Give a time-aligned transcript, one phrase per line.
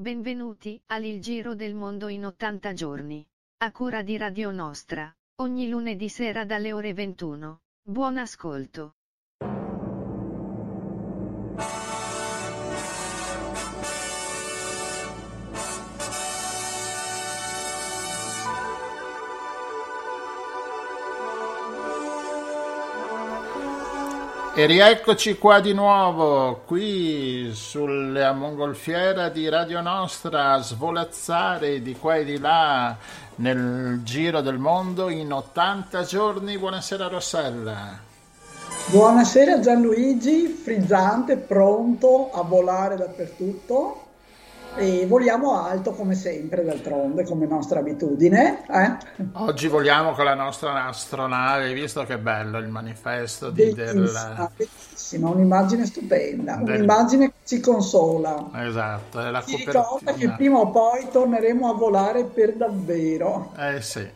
[0.00, 3.22] Benvenuti al Il Giro del Mondo in 80 giorni.
[3.58, 7.60] A cura di Radio Nostra, ogni lunedì sera dalle ore 21.
[7.82, 8.94] Buon ascolto.
[24.60, 32.16] E rieccoci qua di nuovo, qui sulla mongolfiera di Radio Nostra, a svolazzare di qua
[32.16, 32.94] e di là
[33.36, 36.58] nel giro del mondo in 80 giorni.
[36.58, 37.98] Buonasera Rossella.
[38.88, 44.08] Buonasera Gianluigi, frizzante, pronto a volare dappertutto
[44.76, 48.64] e voliamo alto come sempre, d'altronde, come nostra abitudine.
[48.68, 48.96] Eh?
[49.32, 54.66] Oggi voliamo con la nostra astronave, visto che bello il manifesto di, bellissima, del...
[54.68, 56.76] bellissima, un'immagine stupenda, del...
[56.76, 58.48] un'immagine che ci consola.
[58.54, 63.52] Esatto, è la ci ricorda che prima o poi torneremo a volare per davvero.
[63.56, 64.08] Eh sì.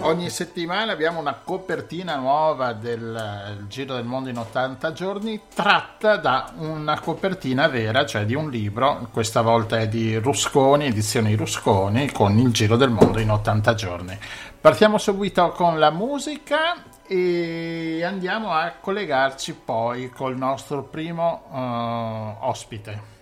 [0.00, 6.52] Ogni settimana abbiamo una copertina nuova del Giro del Mondo in 80 giorni, tratta da
[6.58, 12.38] una copertina vera, cioè di un libro, questa volta è di Rusconi, edizioni Rusconi, con
[12.38, 14.18] il Giro del Mondo in 80 giorni.
[14.60, 23.14] Partiamo subito con la musica e andiamo a collegarci poi col nostro primo uh, ospite.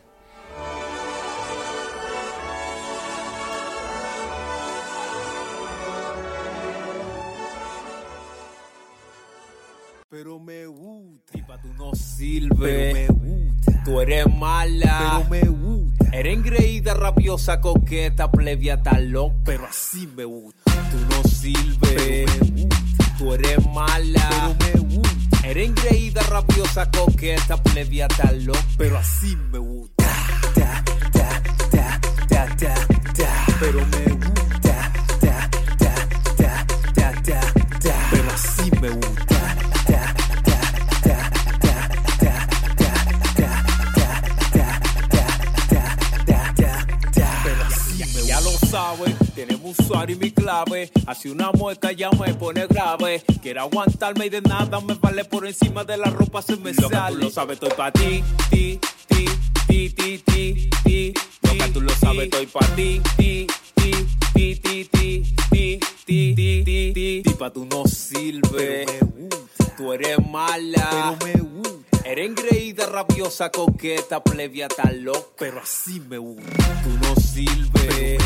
[10.14, 11.32] Pero me gusta.
[11.32, 13.84] Tipa, tú no sirves, pero me gusta.
[13.84, 16.04] Tú eres mala, pero me gusta.
[16.12, 20.70] Eres engreída, rabiosa, coqueta, plebia, talón, pero así me gusta.
[20.92, 23.16] Tú no sirves, pero me gusta.
[23.18, 25.48] Tú eres mala, pero me gusta.
[25.48, 30.04] Eres engreída, rabiosa, coqueta, plebia, talón, pero así me gusta.
[30.54, 31.40] Da, da,
[31.72, 32.86] da, da, da,
[33.18, 34.92] da, pero me gusta.
[35.20, 35.96] Da, da,
[36.38, 37.42] da, da, da,
[37.82, 39.13] da, pero así me gusta.
[49.36, 50.90] Tenemos un usuario y mi clave.
[51.06, 53.22] Así una mueca ya me pone grave.
[53.40, 57.18] Quiero aguantarme y de nada me vale por encima de la ropa se me sale.
[57.18, 59.26] tú lo sabes, estoy pa' ti, ti, ti,
[59.68, 61.14] ti, ti, ti, ti.
[61.72, 63.46] Tú lo sabes, estoy pa' ti, ti,
[63.76, 63.92] ti,
[64.34, 67.22] ti, ti, ti, ti, ti, ti, ti, ti.
[67.22, 68.86] Tipa, tú no sirves.
[69.76, 71.16] Tú eres mala.
[71.20, 71.93] Pero me gusta.
[72.04, 76.82] Eres engreída, rabiosa, coqueta, plebia, tal pero así me gusta.
[76.82, 78.18] Tú no sirves.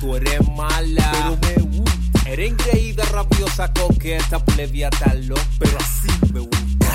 [0.00, 2.30] Tú eres mala, pero me gusta.
[2.30, 6.86] Eres engreída, rabiosa, coqueta, plebia, tal pero así me gusta.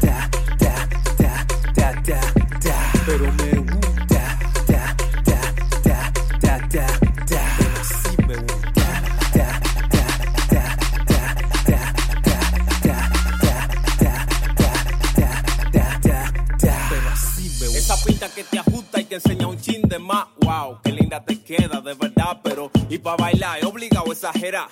[0.00, 0.88] Da, da,
[1.18, 3.78] da, da, da, da, pero me gusta.
[23.08, 24.68] Pa' bailar, obligado a exagerar.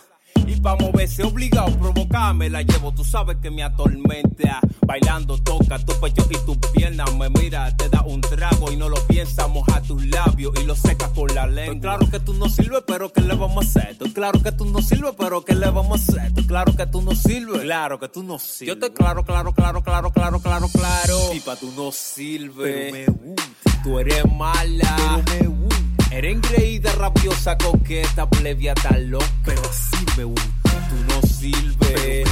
[0.47, 4.61] Y pa' moverse obligado, provocarme la llevo, tú sabes que me atormenta.
[4.87, 8.91] Bailando toca tu pecho y tu pierna me mira, te da un trago y no
[8.91, 11.65] lo piensas, moja tus labios y lo secas con la lengua.
[11.65, 13.91] Estoy claro que tú no sirves, pero ¿qué le vamos a hacer?
[13.93, 16.27] Estoy claro que tú no sirves, pero ¿qué le vamos a hacer?
[16.27, 17.63] Estoy claro que tú no sirves.
[17.63, 18.67] Claro que tú no sirves.
[18.67, 21.19] Yo estoy claro, claro, claro, claro, claro, claro, claro.
[21.45, 22.93] pa' tú no sirves.
[22.93, 23.83] Pero me gusta.
[23.83, 25.23] Tú eres mala.
[25.25, 25.96] Pero me gusta.
[26.16, 30.88] Eres engreída, rabiosa, coqueta, plebia, talón, pero así me gusta.
[30.88, 32.27] Tú no sirves,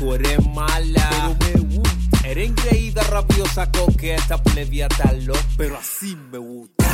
[0.00, 2.28] tú eres mala, pero me gusta.
[2.28, 6.88] Eres engreída, rabiosa, coqueta, plebia, talón, pero así me gusta.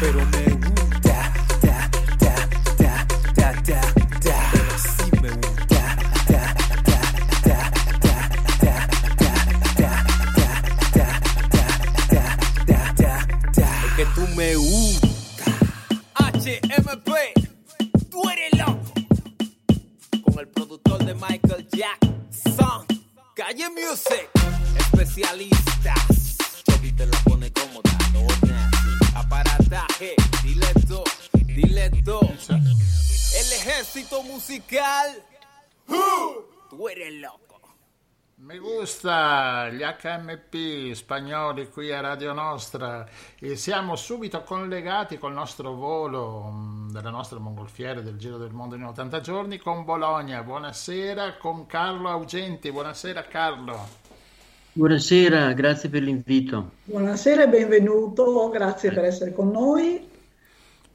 [0.00, 0.47] Pero me
[13.98, 15.58] que tú me gusta.
[16.14, 17.10] HMP,
[18.08, 18.92] tú eres loco.
[20.22, 22.86] Con el productor de Michael Jackson.
[23.34, 24.30] Calle Music,
[24.78, 26.36] especialistas.
[26.64, 28.24] Chucky te la pone cómoda, no
[29.18, 30.14] Aparataje,
[30.44, 31.02] dile todo,
[31.32, 32.32] dile todo.
[32.50, 35.24] El ejército musical.
[36.70, 37.47] Tú eres loco.
[38.48, 43.06] Mi gusta gli HMP spagnoli qui a Radio Nostra
[43.38, 48.74] e siamo subito collegati col nostro volo mm, della nostra mongolfiera del Giro del Mondo
[48.74, 50.42] in 80 giorni con Bologna.
[50.42, 52.72] Buonasera con Carlo Augenti.
[52.72, 53.86] Buonasera Carlo.
[54.72, 56.70] Buonasera, grazie per l'invito.
[56.84, 60.07] Buonasera e benvenuto, grazie per essere con noi.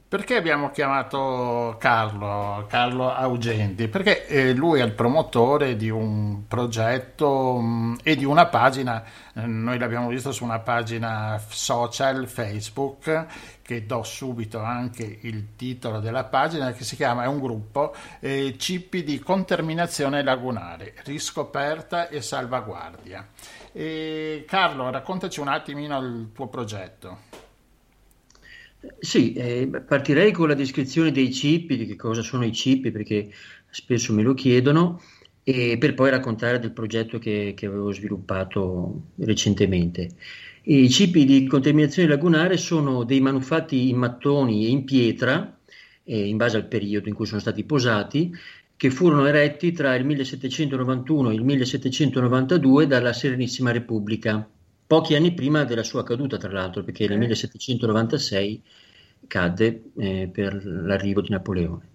[0.06, 3.88] Perché abbiamo chiamato Carlo, Carlo Augenti?
[3.88, 9.02] Perché eh, lui è il promotore di un progetto mm, e di una pagina,
[9.34, 13.26] eh, noi l'abbiamo visto su una pagina social Facebook,
[13.60, 18.54] che do subito anche il titolo della pagina, che si chiama, è un gruppo, eh,
[18.56, 23.26] Cippi di conterminazione lagunare, riscoperta e salvaguardia.
[23.72, 27.43] E Carlo, raccontaci un attimino il tuo progetto.
[28.98, 33.30] Sì, eh, partirei con la descrizione dei chip, di che cosa sono i chip, perché
[33.70, 35.00] spesso me lo chiedono,
[35.42, 40.10] e per poi raccontare del progetto che, che avevo sviluppato recentemente.
[40.64, 45.58] I chip di contaminazione lagunare sono dei manufatti in mattoni e in pietra,
[46.02, 48.32] eh, in base al periodo in cui sono stati posati,
[48.76, 54.48] che furono eretti tra il 1791 e il 1792 dalla Serenissima Repubblica
[54.86, 58.62] pochi anni prima della sua caduta, tra l'altro, perché nel 1796
[59.26, 61.88] cadde eh, per l'arrivo di Napoleone.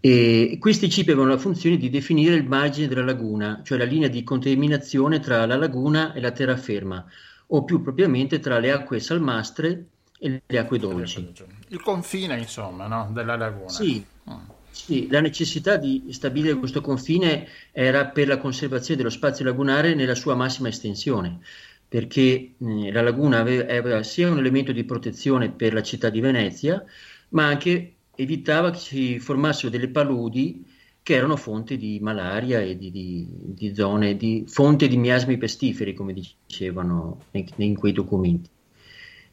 [0.00, 4.08] E questi chip avevano la funzione di definire il margine della laguna, cioè la linea
[4.08, 7.04] di contaminazione tra la laguna e la terraferma,
[7.48, 9.86] o più propriamente tra le acque salmastre
[10.20, 11.32] e le acque dolci.
[11.68, 13.10] Il confine, insomma, no?
[13.12, 13.68] della laguna.
[13.70, 14.34] Sì, mm.
[14.70, 20.14] sì, la necessità di stabilire questo confine era per la conservazione dello spazio lagunare nella
[20.14, 21.40] sua massima estensione
[21.88, 26.20] perché eh, la laguna aveva, aveva, sia un elemento di protezione per la città di
[26.20, 26.84] Venezia,
[27.30, 30.66] ma anche evitava che si formassero delle paludi
[31.02, 35.94] che erano fonte di malaria e di, di, di zone, di fonte di miasmi pestiferi,
[35.94, 38.50] come dicevano in, in quei documenti.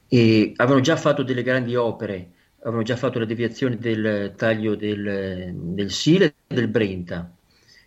[0.07, 5.53] E avevano già fatto delle grandi opere, avevano già fatto la deviazione del taglio del,
[5.53, 7.29] del Sile e del Brenta.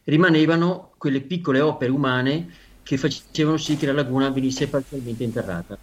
[0.05, 2.49] Rimanevano quelle piccole opere umane
[2.89, 5.77] che facevano sì che la laguna venisse parzialmente interrata.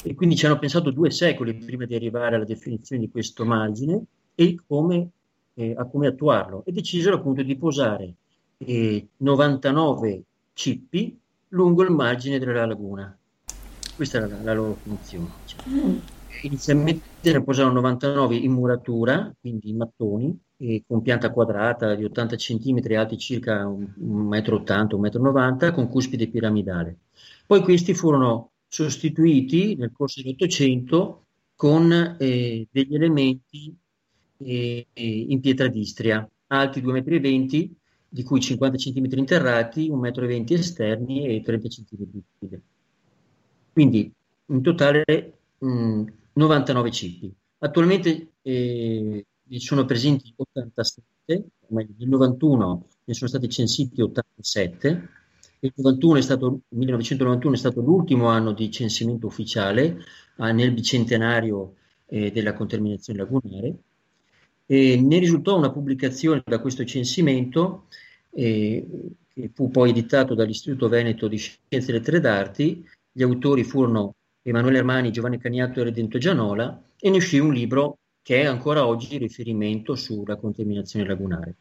[0.00, 4.04] E quindi ci hanno pensato due secoli prima di arrivare alla definizione di questo margine
[4.36, 5.08] e come,
[5.54, 6.62] eh, a come attuarlo.
[6.64, 8.14] E decisero appunto di posare
[8.58, 10.22] eh, 99
[10.52, 11.18] cippi
[11.48, 13.18] lungo il margine della laguna.
[13.96, 15.30] Questa era la, la loro funzione.
[15.42, 16.11] Diciamo.
[16.44, 20.36] Inizialmente ne posarono 99 in muratura, quindi in mattoni,
[20.86, 26.98] con pianta quadrata di 80 cm, alti circa 1,80 m, 1,90 m, con cuspide piramidale.
[27.46, 33.76] Poi questi furono sostituiti nel corso dell'Ottocento con eh, degli elementi
[34.38, 37.70] eh, in pietra d'Istria, alti 2,20 m,
[38.08, 42.04] di cui 50 cm interrati, 1,20 m esterni e 30 cm
[42.38, 42.60] di
[43.72, 44.12] Quindi
[44.46, 45.04] in totale
[45.58, 46.04] mh,
[46.34, 47.34] 99 cippi.
[47.58, 49.26] Attualmente eh,
[49.58, 55.08] sono presenti 87, nel 91 ne sono stati censiti 87,
[55.60, 59.98] il, 91 è stato, il 1991 è stato l'ultimo anno di censimento ufficiale
[60.36, 61.74] eh, nel bicentenario
[62.06, 63.74] eh, della contaminazione lagunare.
[64.66, 67.86] E ne risultò una pubblicazione da questo censimento
[68.30, 68.86] eh,
[69.32, 74.78] che fu poi editato dall'Istituto Veneto di Scienze e Lettere d'Arti, gli autori furono Emanuele
[74.78, 79.16] Armani, Giovanni Caniato e Redento Gianola e ne uscì un libro che è ancora oggi
[79.16, 81.54] riferimento sulla contaminazione lagunare.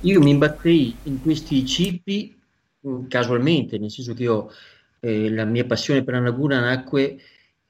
[0.00, 2.38] Io mi imbattei in questi cippi
[2.86, 4.50] mm, casualmente, nel senso che io,
[5.00, 7.18] eh, la mia passione per la laguna nacque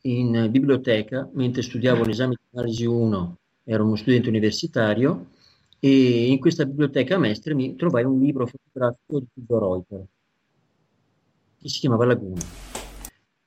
[0.03, 5.31] in biblioteca mentre studiavo l'esame di analisi 1, ero uno studente universitario
[5.79, 10.05] e in questa biblioteca mestre mi trovai un libro fotografico di Guido Reuter
[11.61, 12.70] che si chiamava Laguna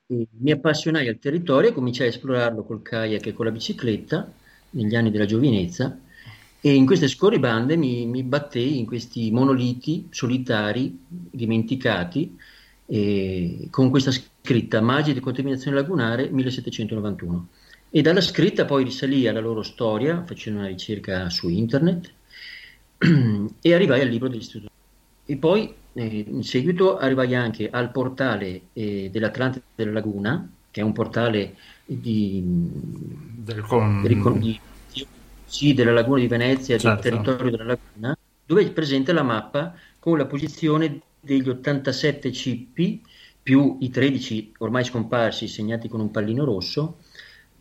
[0.07, 4.31] mi appassionai al territorio e cominciai a esplorarlo col kayak e con la bicicletta
[4.71, 5.97] negli anni della giovinezza
[6.65, 12.37] e in queste scorribande mi, mi battei in questi monoliti solitari, dimenticati,
[12.85, 17.47] eh, con questa scritta Magia di contaminazione lagunare 1791.
[17.89, 22.13] E dalla scritta poi risalì alla loro storia, facendo una ricerca su internet,
[23.61, 24.72] e arrivai al libro dell'istituto.
[25.25, 30.83] E poi eh, in seguito arrivai anche al portale eh, dell'Atlante della Laguna, che è
[30.83, 34.01] un portale di, del con...
[34.01, 34.59] di,
[34.91, 35.07] di,
[35.45, 37.01] sì, della Laguna di Venezia, certo.
[37.01, 43.01] del territorio della Laguna, dove è presente la mappa con la posizione degli 87 cippi
[43.41, 46.99] più i 13 ormai scomparsi segnati con un pallino rosso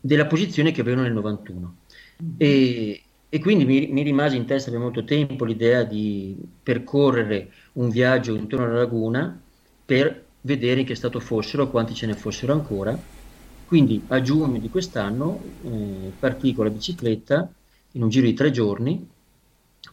[0.01, 1.77] della posizione che avevano nel 91.
[2.37, 3.03] E,
[3.35, 8.35] e quindi mi, mi, rimase in testa per molto tempo l'idea di percorrere un viaggio
[8.35, 9.41] intorno alla laguna
[9.87, 12.95] per vedere in che stato fossero, quanti ce ne fossero ancora.
[13.65, 17.51] Quindi a giugno di quest'anno eh, partì con la bicicletta
[17.93, 19.09] in un giro di tre giorni,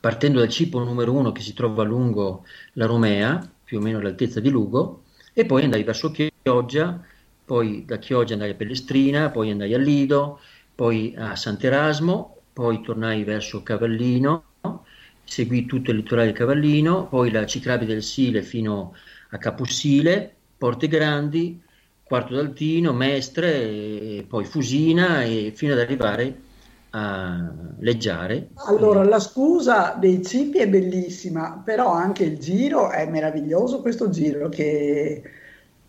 [0.01, 2.43] partendo dal cipo numero uno che si trova lungo
[2.73, 7.01] la Romea, più o meno all'altezza di Lugo, e poi andai verso Chioggia,
[7.45, 10.41] poi da Chioggia andai a Pellestrina, poi andai a Lido,
[10.75, 14.43] poi a Sant'Erasmo, poi tornai verso Cavallino,
[15.23, 18.95] seguì tutto il litorale di Cavallino, poi la Ciclabi del Sile fino
[19.29, 21.57] a Capussile, Porte Grandi,
[22.03, 26.37] Quarto d'Altino, Mestre, poi Fusina e fino ad arrivare
[26.89, 27.49] a
[27.79, 28.49] Leggiare.
[28.67, 34.49] Allora, la scusa dei cibi è bellissima, però anche il giro è meraviglioso, questo giro
[34.49, 35.23] che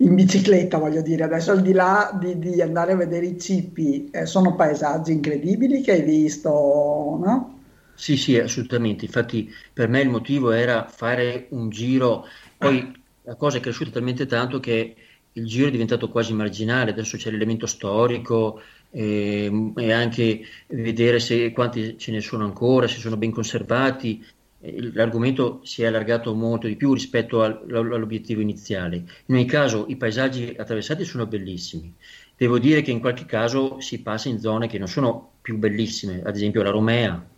[0.01, 4.09] in bicicletta, voglio dire, adesso al di là di, di andare a vedere i cipi,
[4.11, 7.59] eh, sono paesaggi incredibili che hai visto, no?
[7.95, 9.05] Sì, sì, assolutamente.
[9.05, 12.25] Infatti per me il motivo era fare un giro,
[12.57, 12.91] poi
[13.25, 14.97] la cosa è cresciuta talmente tanto che
[15.33, 21.53] il giro è diventato quasi marginale, adesso c'è l'elemento storico eh, e anche vedere se,
[21.53, 24.25] quanti ce ne sono ancora, se sono ben conservati.
[24.63, 28.97] L'argomento si è allargato molto di più rispetto al, all'obiettivo iniziale.
[29.27, 31.95] In ogni caso i paesaggi attraversati sono bellissimi.
[32.37, 36.23] Devo dire che in qualche caso si passa in zone che non sono più bellissime,
[36.23, 37.30] ad esempio la Romea,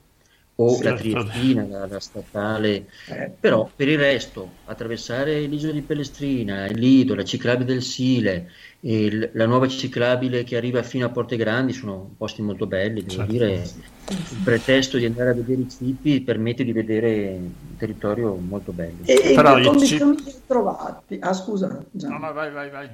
[0.55, 0.89] o certo.
[0.89, 3.33] la Triestina, la, la statale, eh.
[3.39, 9.31] però per il resto attraversare l'isola di Pellestrina, il Lido, la ciclabile del Sile, il,
[9.33, 13.33] la nuova ciclabile che arriva fino a Porte Grandi sono posti molto belli, devo certo.
[13.33, 13.63] dire,
[14.09, 18.99] il pretesto di andare a vedere i cipi permette di vedere un territorio molto bello.
[19.05, 21.19] E, però in che condizioni li hai trovati?
[21.21, 21.83] Ah scusa.
[21.91, 22.09] Già.
[22.09, 22.89] No, no, vai, vai, vai.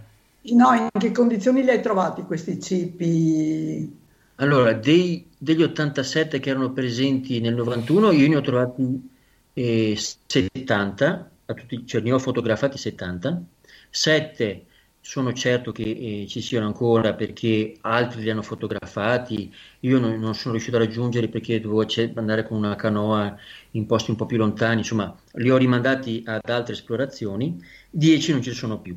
[0.51, 3.98] No, in che condizioni li hai trovati questi cipi?
[4.41, 9.11] Allora, dei, degli 87 che erano presenti nel 91, io ne ho trovati
[9.53, 13.43] eh, 70, tutti, cioè ne ho fotografati 70,
[13.91, 14.67] 7
[15.01, 15.83] sono certo che
[16.23, 20.81] eh, ci siano ancora perché altri li hanno fotografati, io non, non sono riuscito a
[20.81, 23.37] raggiungere perché dovevo andare con una canoa
[23.73, 28.43] in posti un po' più lontani, insomma li ho rimandati ad altre esplorazioni, 10 non
[28.43, 28.97] ci sono più.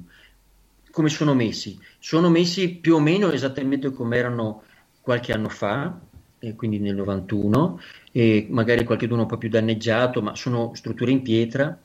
[0.91, 1.79] Come sono messi?
[1.97, 4.63] Sono messi più o meno esattamente come erano
[5.01, 5.99] qualche anno fa,
[6.39, 7.79] eh, quindi nel 91,
[8.11, 11.77] e magari qualcuno un po' più danneggiato, ma sono strutture in pietra.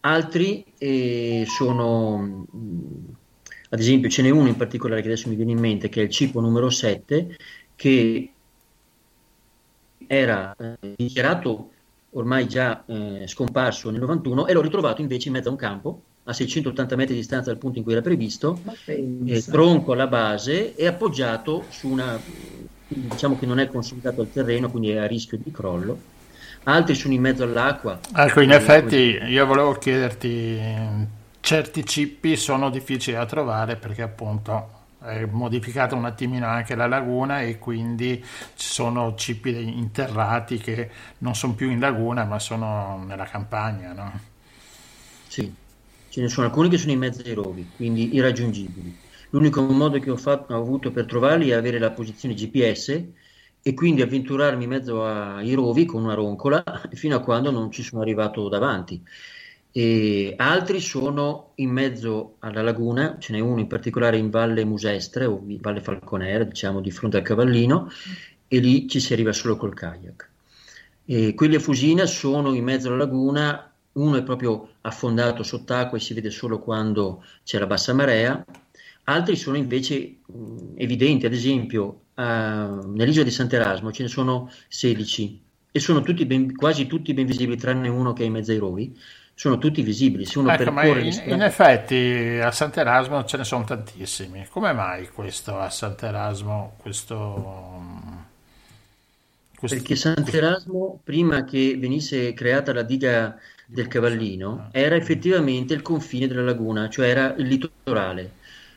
[0.00, 2.46] Altri eh, sono,
[3.70, 6.04] ad esempio, ce n'è uno in particolare che adesso mi viene in mente, che è
[6.04, 7.36] il cipo numero 7,
[7.74, 8.30] che
[10.06, 11.70] era eh, dichiarato
[12.10, 16.02] ormai già eh, scomparso nel 91 e l'ho ritrovato invece in mezzo a un campo
[16.28, 20.74] a 680 metri di distanza dal punto in cui era previsto, eh, tronco alla base
[20.74, 22.20] e appoggiato su una,
[22.88, 26.14] diciamo che non è consolidato al terreno, quindi è a rischio di crollo.
[26.64, 28.00] Altri sono in mezzo all'acqua.
[28.12, 30.60] Ecco, in effetti io volevo chiederti,
[31.38, 37.42] certi cippi sono difficili da trovare perché appunto è modificata un attimino anche la laguna
[37.42, 38.18] e quindi
[38.56, 44.20] ci sono cippi interrati che non sono più in laguna ma sono nella campagna, no?
[45.28, 45.54] Sì,
[46.16, 48.96] ce ne sono alcuni che sono in mezzo ai rovi, quindi irraggiungibili.
[49.30, 53.02] L'unico modo che ho, fatto, ho avuto per trovarli è avere la posizione GPS
[53.60, 57.82] e quindi avventurarmi in mezzo ai rovi con una roncola fino a quando non ci
[57.82, 58.98] sono arrivato davanti.
[59.70, 65.26] E altri sono in mezzo alla laguna, ce n'è uno in particolare in Valle Musestre
[65.26, 67.90] o Valle Falconera, diciamo di fronte al Cavallino,
[68.48, 70.30] e lì ci si arriva solo col kayak.
[71.04, 76.00] E quelli a Fusina sono in mezzo alla laguna uno è proprio affondato sott'acqua e
[76.00, 78.44] si vede solo quando c'è la bassa marea,
[79.04, 85.42] altri sono invece mh, evidenti, ad esempio uh, nell'isola di Sant'Erasmo ce ne sono 16
[85.72, 88.58] e sono tutti ben, quasi tutti ben visibili tranne uno che è in mezzo ai
[88.58, 88.98] rovi,
[89.34, 90.24] sono tutti visibili.
[90.24, 94.46] Se uno ecco, in, in, effetti a Sant'Erasmo ce ne sono tantissimi.
[94.48, 97.94] Come mai questo a Sant'Erasmo, questo...
[99.58, 99.76] questo...
[99.76, 106.42] Perché Sant'Erasmo, prima che venisse creata la diga del Cavallino era effettivamente il confine della
[106.42, 108.34] laguna, cioè era il litorale.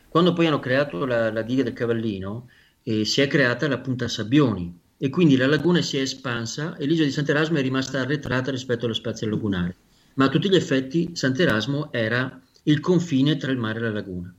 [0.09, 2.49] Quando poi hanno creato la, la diga del Cavallino,
[2.83, 6.85] eh, si è creata la punta Sabbioni e quindi la laguna si è espansa e
[6.85, 9.75] l'isola di Sant'Erasmo è rimasta arretrata rispetto allo spazio lagunare.
[10.15, 14.33] Ma a tutti gli effetti Sant'Erasmo era il confine tra il mare e la laguna.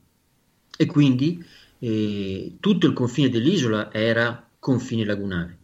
[0.77, 1.43] E quindi
[1.79, 5.57] eh, tutto il confine dell'isola era confine lagunare.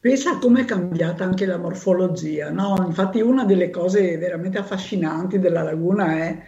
[0.00, 2.76] Pensa a come è cambiata anche la morfologia, no?
[2.86, 6.38] Infatti una delle cose veramente affascinanti della laguna è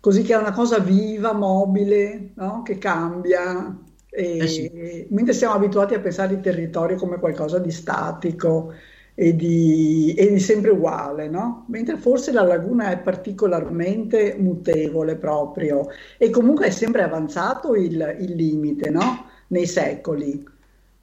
[0.00, 2.62] così che è una cosa viva, mobile, no?
[2.62, 3.78] Che cambia.
[4.08, 5.06] Eh sì.
[5.10, 8.72] Mentre siamo abituati a pensare al territorio come qualcosa di statico
[9.14, 11.66] e di, e di sempre uguale, no?
[11.68, 15.86] Mentre forse la laguna è particolarmente mutevole proprio
[16.18, 19.26] e comunque è sempre avanzato il, il limite, no?
[19.48, 20.49] Nei secoli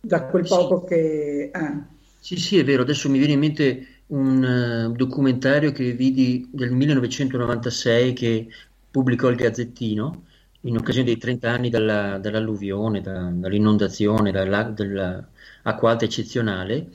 [0.08, 0.88] da quel poco sì.
[0.88, 1.52] che...
[1.54, 1.96] Eh.
[2.20, 6.72] Sì, sì, è vero, adesso mi viene in mente un uh, documentario che vidi del
[6.72, 8.48] 1996 che
[8.90, 10.24] pubblicò il Gazzettino
[10.62, 16.90] in occasione dei 30 anni dalla, dall'alluvione, da, dall'inondazione, dall'acqua alta eccezionale,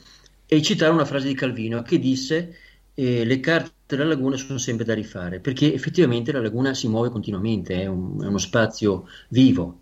[0.47, 2.57] e citare una frase di Calvino che disse
[2.95, 7.09] eh, le carte della laguna sono sempre da rifare, perché effettivamente la laguna si muove
[7.09, 9.79] continuamente, è, un, è uno spazio vivo,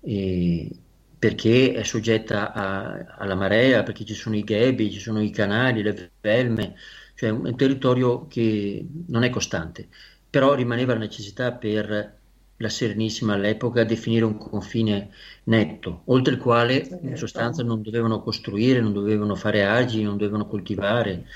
[0.00, 0.70] eh,
[1.18, 5.82] perché è soggetta a, alla marea, perché ci sono i ghebi, ci sono i canali,
[5.82, 6.74] le velme,
[7.14, 9.88] cioè è un territorio che non è costante,
[10.28, 12.18] però rimaneva la necessità per
[12.58, 15.10] la Serenissima all'epoca definire un confine
[15.44, 20.46] netto, oltre il quale in sostanza non dovevano costruire, non dovevano fare argini, non dovevano
[20.46, 21.26] coltivare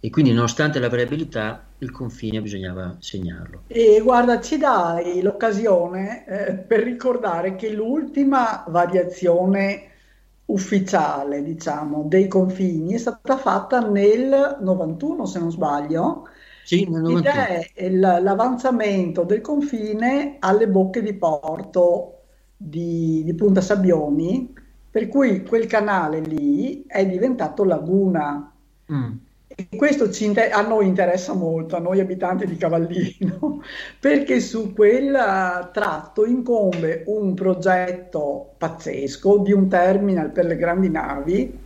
[0.00, 3.64] e quindi nonostante la variabilità il confine bisognava segnarlo.
[3.66, 9.88] E guarda, ci dai l'occasione eh, per ricordare che l'ultima variazione
[10.46, 16.28] ufficiale, diciamo, dei confini è stata fatta nel 91, se non sbaglio,
[16.64, 17.34] sì, nel 91.
[17.74, 22.22] ed è l'avanzamento del confine alle bocche di porto
[22.56, 24.52] di, di Punta Sabbioni,
[24.90, 28.50] per cui quel canale lì è diventato laguna.
[28.92, 29.12] Mm.
[29.52, 33.60] E questo inter- a noi interessa molto, a noi abitanti di Cavallino,
[33.98, 41.58] perché su quel tratto incombe un progetto pazzesco di un terminal per le grandi navi.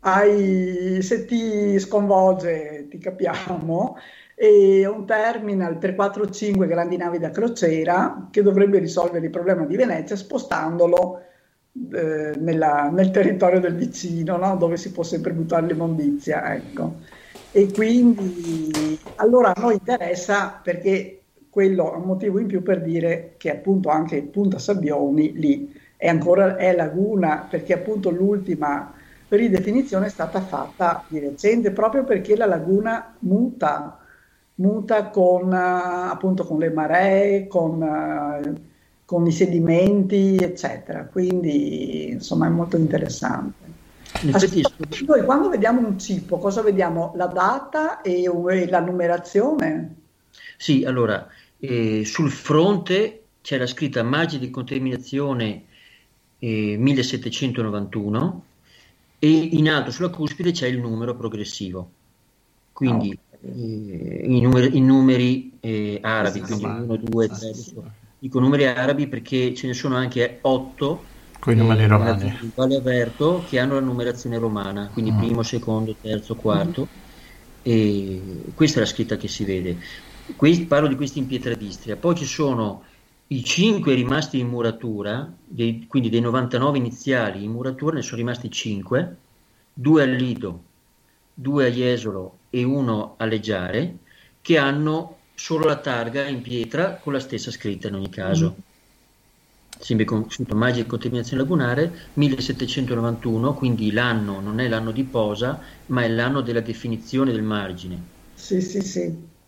[0.00, 3.96] Hai, se ti sconvolge, ti capiamo,
[4.34, 9.76] e un terminal per 4-5 grandi navi da crociera che dovrebbe risolvere il problema di
[9.76, 11.20] Venezia spostandolo
[11.92, 14.56] eh, nella, nel territorio del vicino, no?
[14.56, 16.54] dove si può sempre buttare l'immondizia.
[16.54, 16.96] Ecco.
[17.52, 23.34] E quindi allora a noi interessa perché quello è un motivo in più per dire
[23.38, 28.92] che appunto anche Punta Sabbioni lì è ancora è laguna perché appunto l'ultima
[29.28, 33.98] ridefinizione è stata fatta di recente proprio perché la laguna muta,
[34.56, 37.80] muta con appunto con le maree, con
[39.06, 41.06] con i sedimenti, eccetera.
[41.06, 43.64] Quindi, insomma, è molto interessante.
[45.06, 47.12] Noi quando vediamo un cibo, cosa vediamo?
[47.16, 49.94] La data e, e la numerazione?
[50.56, 51.26] Sì, allora,
[51.58, 55.64] eh, sul fronte c'è la scritta margine di contaminazione
[56.38, 58.44] eh, 1791
[59.18, 61.90] e in alto sulla cuspide c'è il numero progressivo.
[62.72, 63.48] Quindi oh.
[63.48, 67.54] eh, i numeri, i numeri eh, arabi, quindi 1, 2, 3,
[68.26, 73.44] dico numeri arabi perché ce ne sono anche otto con i numeri romani vale avverto
[73.48, 75.18] che hanno la numerazione romana quindi mm.
[75.18, 77.62] primo, secondo, terzo, quarto mm.
[77.62, 78.22] e
[78.54, 79.78] questa è la scritta che si vede
[80.34, 82.82] questi, parlo di questi in pietra d'Istria poi ci sono
[83.28, 88.50] i 5 rimasti in muratura dei, quindi dei 99 iniziali in muratura ne sono rimasti
[88.50, 89.16] 5
[89.72, 90.62] due a Lido
[91.32, 93.98] due a Jesolo e uno a Leggiare
[94.40, 98.56] che hanno solo la targa in pietra con la stessa scritta in ogni caso.
[98.58, 98.74] Mm.
[99.78, 105.60] Sempre con scritto Magia e contaminazione lagunare 1791, quindi l'anno non è l'anno di posa,
[105.86, 108.02] ma è l'anno della definizione del margine.
[108.34, 109.00] Sì, sì, sì.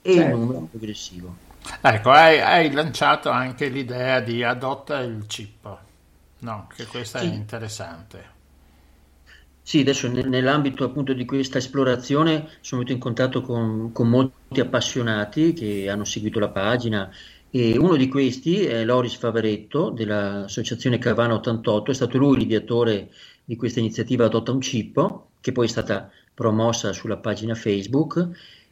[0.03, 0.35] E certo.
[0.35, 1.35] il numero progressivo.
[1.81, 5.79] Ecco, hai, hai, lanciato anche l'idea di adotta il chip,
[6.41, 6.69] no?
[6.75, 7.27] Che questa sì.
[7.27, 8.37] è interessante.
[9.69, 15.53] Sì, adesso nell'ambito appunto di questa esplorazione sono venuto in contatto con, con, molti appassionati
[15.53, 17.11] che hanno seguito la pagina
[17.51, 23.11] e uno di questi è Loris Favaretto dell'associazione Cavana 88, è stato lui l'ideatore
[23.45, 28.27] di questa iniziativa Adotta un Cippo, che poi è stata promossa sulla pagina Facebook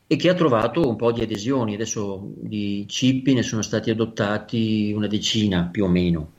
[0.07, 1.75] e che ha trovato un po' di adesioni.
[1.75, 6.33] Adesso di cippi ne sono stati adottati una decina più o meno,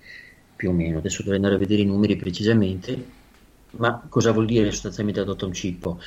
[0.56, 0.98] più o meno.
[0.98, 3.17] adesso dovrei andare a vedere i numeri precisamente
[3.78, 6.00] ma cosa vuol dire sostanzialmente adotta un cippo?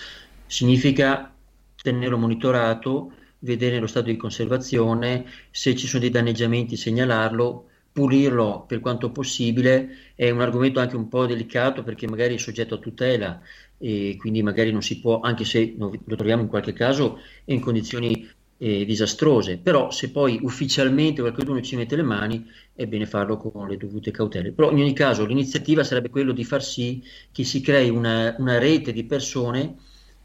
[0.46, 1.32] Significa
[1.80, 8.80] tenerlo monitorato, vedere lo stato di conservazione, se ci sono dei danneggiamenti segnalarlo, pulirlo per
[8.80, 10.12] quanto possibile.
[10.14, 13.40] È un argomento anche un po' delicato perché magari è soggetto a tutela
[13.78, 18.28] e quindi magari non si può, anche se lo troviamo in qualche caso in condizioni
[18.62, 23.66] eh, disastrose, però se poi ufficialmente qualcuno ci mette le mani è bene farlo con
[23.66, 24.52] le dovute cautele.
[24.52, 28.58] Però in ogni caso l'iniziativa sarebbe quello di far sì che si crei una, una
[28.58, 29.76] rete di persone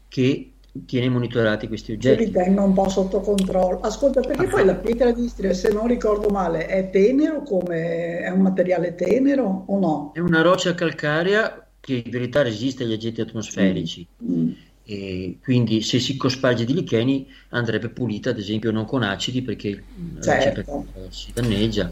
[0.08, 0.50] che
[0.84, 2.26] tiene monitorati questi oggetti.
[2.26, 3.80] Li tenga un po' sotto controllo.
[3.80, 8.28] Ascolta, perché poi la pietra di Istria, se non ricordo male, è tenero come è
[8.28, 10.10] un materiale tenero o no?
[10.12, 14.06] È una roccia calcarea che in verità resiste agli agenti atmosferici.
[14.22, 14.50] Mm.
[14.88, 19.82] E quindi se si cosparge di licheni andrebbe pulita ad esempio non con acidi perché
[20.22, 20.86] certo.
[21.08, 21.90] si danneggia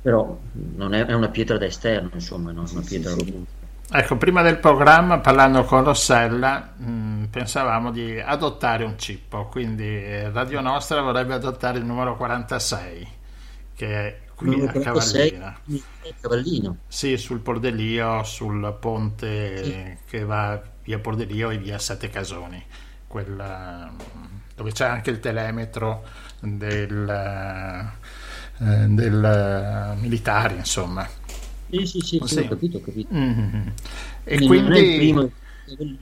[0.00, 0.36] però
[0.74, 3.46] non è, è, una pietra da esterno insomma non sì, una pietra sì, sì.
[3.92, 10.02] ecco prima del programma parlando con Rossella mh, mm, pensavamo di adottare un cippo quindi
[10.32, 13.08] Radio Nostra vorrebbe adottare il numero 46
[13.76, 15.58] che è qui a Cavallina.
[16.20, 16.76] Cavallino.
[16.88, 19.96] Sì, sul Pordelio, sul ponte sì.
[20.08, 22.62] che va via Pordelio e via Sette Casoni,
[23.06, 23.92] quella,
[24.54, 26.04] dove c'è anche il telemetro
[26.40, 27.08] del,
[28.58, 31.08] eh, del militare, insomma.
[31.70, 33.14] Sì, sì, sì, sì, ho capito, ho capito.
[33.14, 33.66] Mm-hmm.
[34.24, 34.62] E quindi, quindi...
[34.62, 35.30] Non è il primo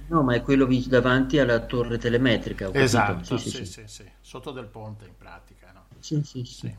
[0.08, 2.70] no, ma è quello davanti alla torre telemetrica.
[2.72, 5.70] Esatto, sì, sì, sì, sì, sotto del ponte in pratica.
[5.72, 5.84] No?
[5.98, 6.74] Sì, sì, sì.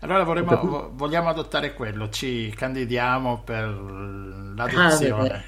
[0.00, 5.30] Allora vorremmo, vogliamo adottare quello, ci candidiamo per l'adozione.
[5.32, 5.42] Ah,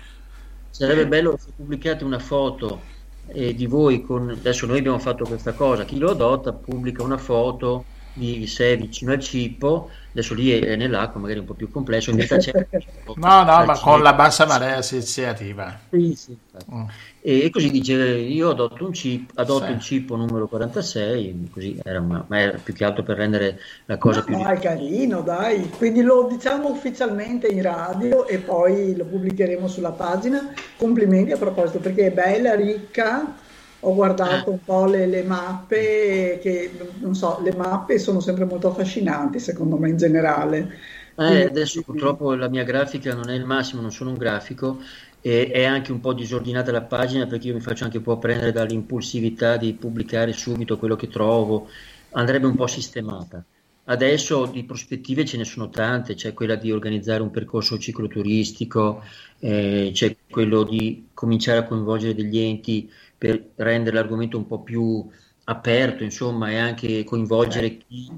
[0.71, 2.81] Sarebbe bello se pubblicate una foto
[3.27, 4.31] eh, di voi con...
[4.31, 9.13] Adesso noi abbiamo fatto questa cosa, chi lo adotta pubblica una foto di sé vicino
[9.13, 12.53] al cippo, adesso lì è, nell'acqua, magari un po' più complesso, invece c'è...
[13.17, 15.79] no, no, ma con la bassa marea si, si arriva.
[15.91, 16.37] Sì, sì,
[16.73, 16.83] mm.
[17.21, 19.73] e, e, così dice, io adotto un cippo, adotto sì.
[19.73, 23.97] il cippo numero 46, così era, ma, ma, era più che altro per rendere la
[23.97, 24.39] cosa no, più...
[24.39, 29.93] Ma è carino, dai, quindi lo diciamo ufficialmente in radio e poi lo pubblicheremo sulla
[29.93, 30.53] pagina.
[30.77, 33.49] Complimenti a proposito, perché è bella, ricca
[33.81, 38.69] ho guardato un po' le, le, mappe, che non so, le mappe sono sempre molto
[38.69, 40.79] affascinanti secondo me in generale.
[41.17, 44.79] Eh, adesso purtroppo la mia grafica non è il massimo, non sono un grafico
[45.21, 48.19] e è anche un po' disordinata la pagina perché io mi faccio anche un po'
[48.19, 51.69] prendere dall'impulsività di pubblicare subito quello che trovo,
[52.13, 53.45] andrebbe un po' sistemata.
[53.85, 59.03] Adesso di prospettive ce ne sono tante, c'è quella di organizzare un percorso cicloturistico,
[59.41, 65.07] eh, c'è quello di cominciare a coinvolgere degli enti per rendere l'argomento un po' più
[65.45, 68.11] aperto, insomma, e anche coinvolgere chi,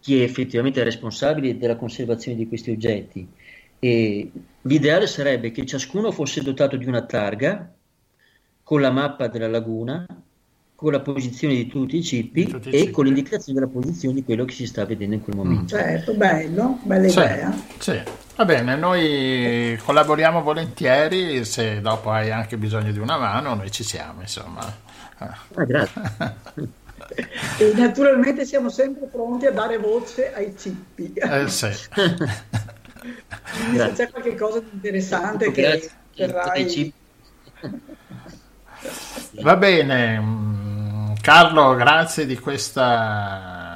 [0.00, 3.24] chi è effettivamente responsabile della conservazione di questi oggetti.
[3.78, 7.72] E l'ideale sarebbe che ciascuno fosse dotato di una targa
[8.64, 10.04] con la mappa della laguna,
[10.74, 12.90] con la posizione di tutti i cippi tutti e cippi.
[12.90, 15.38] con l'indicazione della posizione di quello che si sta vedendo in quel mm.
[15.38, 15.76] momento.
[15.76, 17.62] Certo, bello, bella sì, idea.
[17.78, 18.02] Sì.
[18.38, 23.82] Va bene, noi collaboriamo volentieri, se dopo hai anche bisogno di una mano, noi ci
[23.82, 24.60] siamo, insomma.
[25.18, 26.00] Ah, grazie.
[27.58, 31.12] e naturalmente siamo sempre pronti a dare voce ai cippi.
[31.14, 31.72] Eh, sì.
[31.72, 31.88] se
[33.96, 36.94] c'è qualche cosa di interessante che verrai...
[39.42, 43.67] Va bene, mm, Carlo, grazie di questa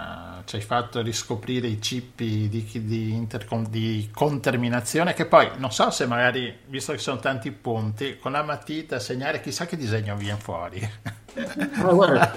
[0.52, 5.90] ci hai fatto riscoprire i cippi di, di, intercom, di conterminazione che poi non so
[5.90, 10.38] se magari, visto che sono tanti punti, con la matita segnare chissà che disegno viene
[10.38, 10.78] fuori.
[11.76, 12.34] Ma guarda,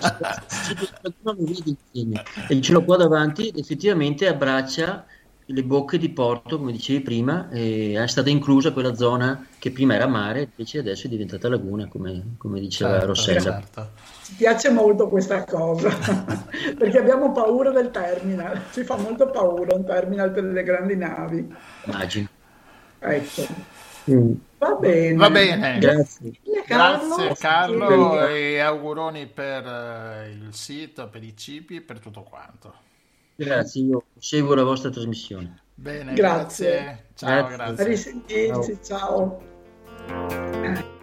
[2.47, 5.06] e ce l'ho qua davanti effettivamente abbraccia
[5.47, 10.08] le bocche di porto, come dicevi prima, è stata inclusa quella zona che prima era
[10.08, 13.41] mare, invece adesso è diventata laguna, come, come diceva certo, Rossella.
[13.41, 13.89] Certo.
[14.25, 15.88] Ci piace molto questa cosa,
[16.75, 21.55] perché abbiamo paura del terminal, ci fa molto paura un terminal per le grandi navi.
[21.83, 22.27] Immagino.
[22.97, 23.45] Ecco.
[24.09, 24.31] Mm.
[24.57, 25.15] Va bene.
[25.15, 25.77] Va bene.
[25.77, 26.39] Grazie.
[26.65, 27.15] Carlo.
[27.17, 32.73] Grazie Carlo e auguroni per uh, il sito, per i cibi e per tutto quanto.
[33.35, 35.59] Grazie, io seguo la vostra trasmissione.
[35.75, 36.71] Bene, grazie.
[36.71, 37.05] grazie.
[37.13, 37.55] Ciao, grazie.
[37.57, 37.83] grazie.
[37.83, 39.41] A risentirci, ciao.
[40.07, 40.94] ciao.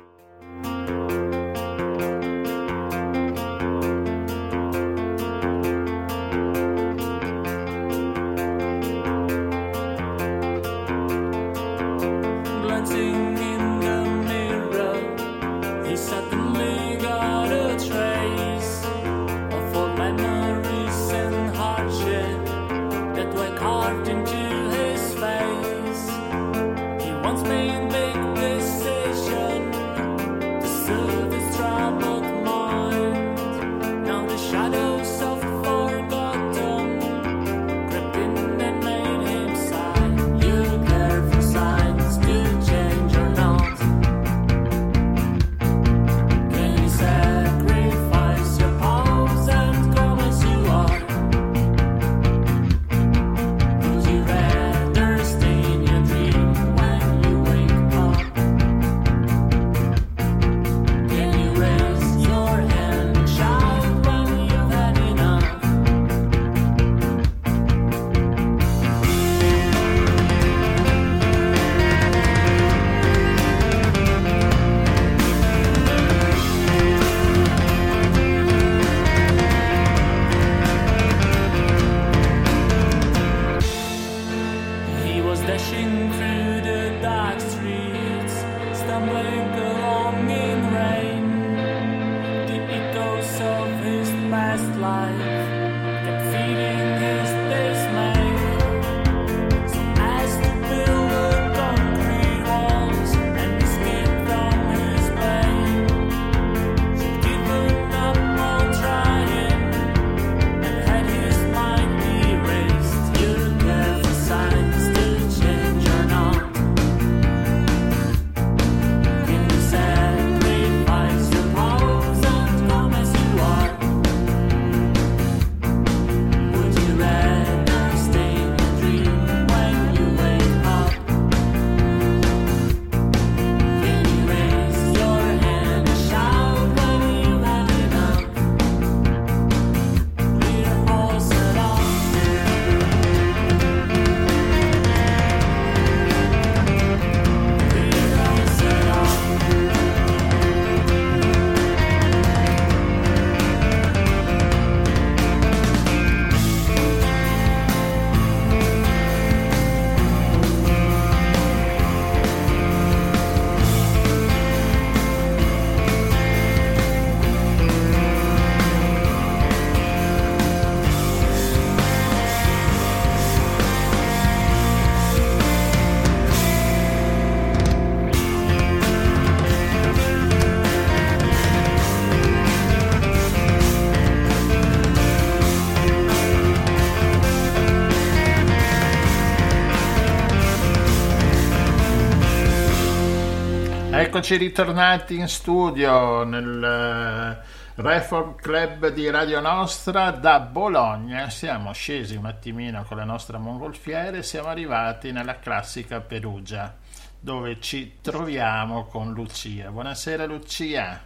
[194.14, 197.40] Eccoci ritornati in studio nel
[197.78, 201.30] uh, Reform Club di Radio Nostra da Bologna.
[201.30, 206.76] Siamo scesi un attimino con la nostra mongolfiere e siamo arrivati nella classica Perugia,
[207.18, 209.70] dove ci troviamo con Lucia.
[209.70, 211.02] Buonasera Lucia.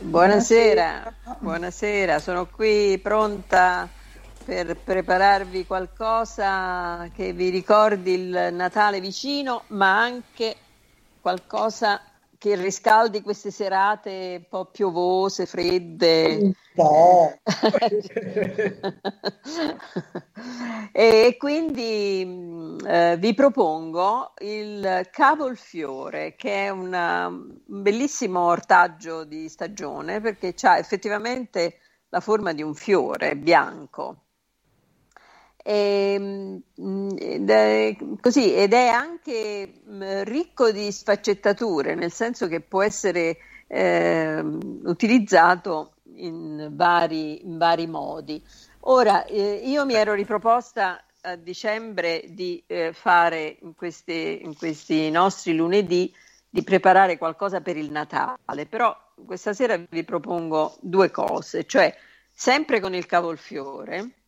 [0.00, 3.88] Buonasera, buonasera, sono qui pronta
[4.44, 10.56] per prepararvi qualcosa che vi ricordi il Natale vicino, ma anche
[11.20, 12.00] qualcosa
[12.42, 16.38] che riscaldi queste serate un po' piovose, fredde.
[16.40, 17.38] Un po'.
[20.90, 30.20] e quindi eh, vi propongo il cavolfiore, che è una, un bellissimo ortaggio di stagione
[30.20, 31.78] perché ha effettivamente
[32.08, 34.21] la forma di un fiore bianco
[35.62, 42.60] e, ehm, ed, è, così, ed è anche mm, ricco di sfaccettature, nel senso che
[42.60, 48.42] può essere eh, utilizzato in vari, in vari, modi.
[48.80, 55.10] Ora, eh, io mi ero riproposta a dicembre di eh, fare in, queste, in questi
[55.10, 56.12] nostri lunedì
[56.50, 58.94] di preparare qualcosa per il Natale, però
[59.24, 61.94] questa sera vi propongo due cose, cioè
[62.30, 64.21] sempre con il cavolfiore,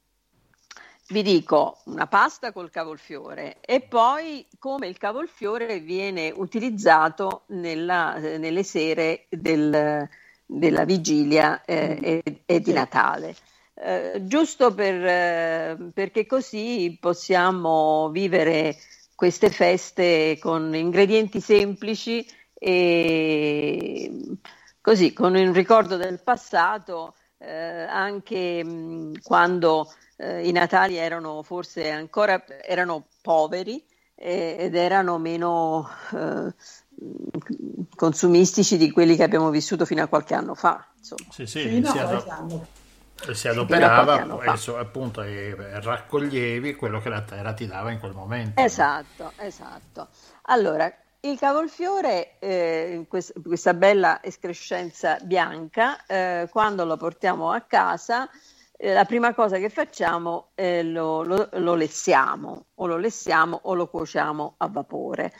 [1.08, 8.62] vi dico una pasta col cavolfiore e poi come il cavolfiore viene utilizzato nella, nelle
[8.62, 10.08] sere del,
[10.46, 13.34] della vigilia eh, e, e, di Natale.
[13.74, 18.76] Eh, giusto per, eh, perché così possiamo vivere
[19.14, 24.10] queste feste con ingredienti semplici e
[24.80, 31.90] così con un ricordo del passato eh, anche mh, quando eh, i Natali erano forse
[31.90, 36.52] ancora erano poveri eh, ed erano meno eh,
[37.96, 40.86] consumistici di quelli che abbiamo vissuto fino a qualche anno fa.
[40.96, 41.30] Insomma.
[41.30, 43.32] Sì, sì, sì si, ad...
[43.32, 48.60] si, adoperava e, appunto e raccoglievi quello che la terra ti dava in quel momento.
[48.60, 50.08] Esatto, esatto.
[50.42, 58.28] Allora, il cavolfiore, eh, questa, questa, bella escrescenza bianca, eh, quando lo portiamo a casa,
[58.28, 63.74] eh, la prima cosa che facciamo è lo, lo, lo lessiamo, o lo lessiamo o
[63.74, 65.32] lo cuociamo a vapore.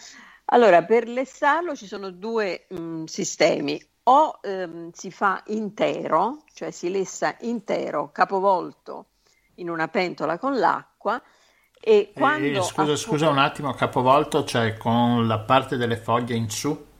[0.47, 3.83] Allora, per lessarlo ci sono due mh, mm, sistemi.
[4.07, 9.07] O ehm, si fa intero, cioè si lessa intero, capovolto
[9.55, 11.23] in una pentola con l'acqua,
[11.81, 12.59] e quando...
[12.59, 16.93] Eh, scusa, scusa un attimo, capovolto, cioè con la parte delle foglie in su?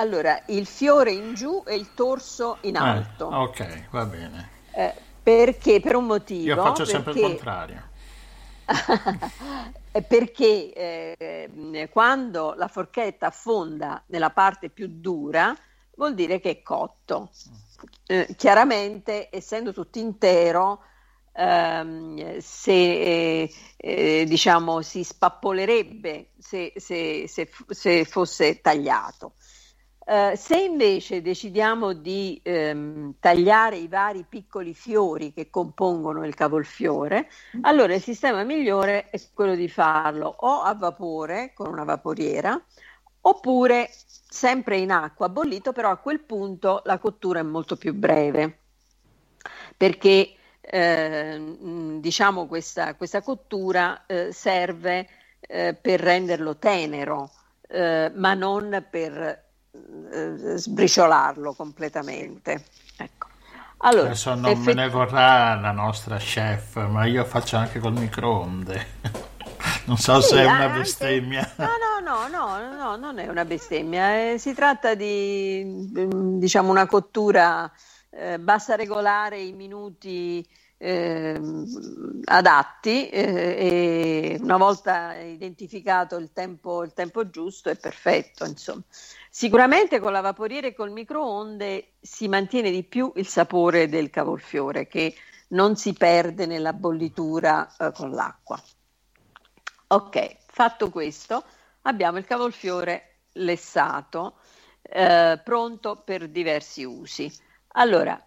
[0.00, 3.30] Allora, il fiore in giù e il torso in eh, alto.
[3.30, 4.48] Eh, ok, va bene.
[4.72, 5.78] Eh, perché?
[5.78, 6.54] Per un motivo.
[6.54, 7.88] Io faccio sempre il contrario.
[10.08, 15.54] perché eh, quando la forchetta affonda nella parte più dura,
[15.96, 17.30] vuol dire che è cotto.
[18.06, 20.82] Eh, chiaramente, essendo tutto intero,
[21.34, 29.34] ehm, se eh, eh, diciamo si spappolerebbe se, se, se, se fosse tagliato.
[30.06, 37.28] Uh, se invece decidiamo di ehm, tagliare i vari piccoli fiori che compongono il cavolfiore,
[37.60, 42.60] allora il sistema migliore è quello di farlo o a vapore con una vaporiera
[43.22, 43.88] oppure
[44.30, 48.58] sempre in acqua bollito, però a quel punto la cottura è molto più breve.
[49.76, 51.56] Perché eh,
[52.00, 55.08] diciamo questa, questa cottura eh, serve
[55.40, 57.30] eh, per renderlo tenero,
[57.68, 62.64] eh, ma non per eh, sbriciolarlo completamente.
[62.96, 63.28] Ecco.
[63.82, 67.94] Allora, Adesso non effett- me ne vorrà la nostra chef, ma io faccio anche col
[67.94, 68.86] microonde.
[69.86, 70.78] non so sì, se è una anche...
[70.80, 71.54] bestemmia.
[71.56, 71.66] No,
[72.02, 74.32] no, no, no, no, non è una bestemmia.
[74.32, 75.88] Eh, si tratta di
[76.38, 77.70] diciamo una cottura,
[78.10, 81.40] eh, basta regolare i minuti eh,
[82.24, 88.44] adatti eh, e una volta identificato il tempo, il tempo giusto è perfetto.
[88.44, 88.82] Insomma.
[89.32, 94.88] Sicuramente con la vaporiera e col microonde si mantiene di più il sapore del cavolfiore
[94.88, 95.14] che
[95.50, 98.60] non si perde nella bollitura eh, con l'acqua.
[99.86, 101.44] Ok, fatto questo,
[101.82, 104.38] abbiamo il cavolfiore lessato,
[104.82, 107.32] eh, pronto per diversi usi.
[107.74, 108.20] Allora,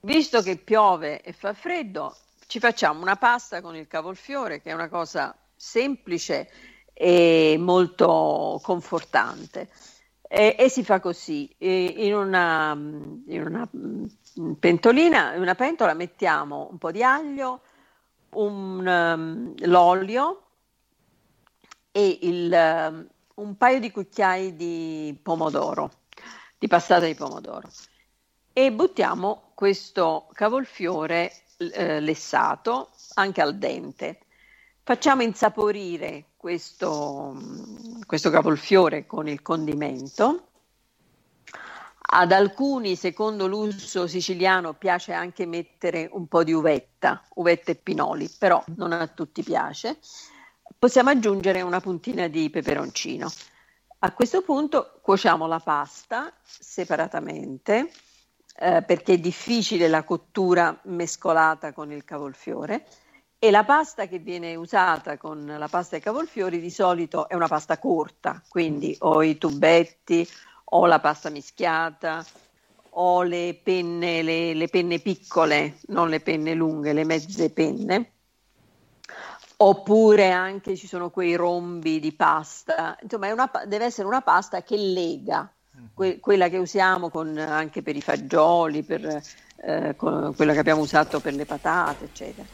[0.00, 2.16] visto che piove e fa freddo,
[2.48, 6.50] ci facciamo una pasta con il cavolfiore, che è una cosa semplice
[6.92, 9.70] e molto confortante.
[10.34, 13.68] E, e si fa così, in una, in una
[14.58, 17.60] pentolina, in una pentola mettiamo un po' di aglio,
[18.30, 20.42] un, um, l'olio
[21.90, 23.06] e il, um,
[23.44, 25.90] un paio di cucchiai di pomodoro,
[26.56, 27.68] di passata di pomodoro
[28.54, 34.20] e buttiamo questo cavolfiore eh, lessato anche al dente.
[34.82, 37.40] Facciamo insaporire questo,
[38.04, 40.48] questo cavolfiore con il condimento.
[42.14, 48.28] Ad alcuni, secondo l'uso siciliano, piace anche mettere un po' di uvetta, uvetta e pinoli,
[48.36, 49.98] però non a tutti piace.
[50.76, 53.30] Possiamo aggiungere una puntina di peperoncino.
[54.00, 57.88] A questo punto cuociamo la pasta separatamente
[58.56, 62.84] eh, perché è difficile la cottura mescolata con il cavolfiore
[63.44, 67.48] e la pasta che viene usata con la pasta ai cavolfiori di solito è una
[67.48, 70.24] pasta corta, quindi o i tubetti
[70.66, 72.24] o la pasta mischiata
[72.90, 78.12] o le penne, le, le penne piccole, non le penne lunghe, le mezze penne.
[79.56, 84.76] Oppure anche ci sono quei rombi di pasta, insomma una, deve essere una pasta che
[84.76, 85.52] lega,
[85.92, 89.20] que- quella che usiamo con, anche per i fagioli, per
[89.64, 92.46] eh, quella che abbiamo usato per le patate, eccetera.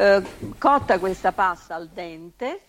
[0.00, 0.22] Eh,
[0.58, 2.60] cotta questa pasta al dente,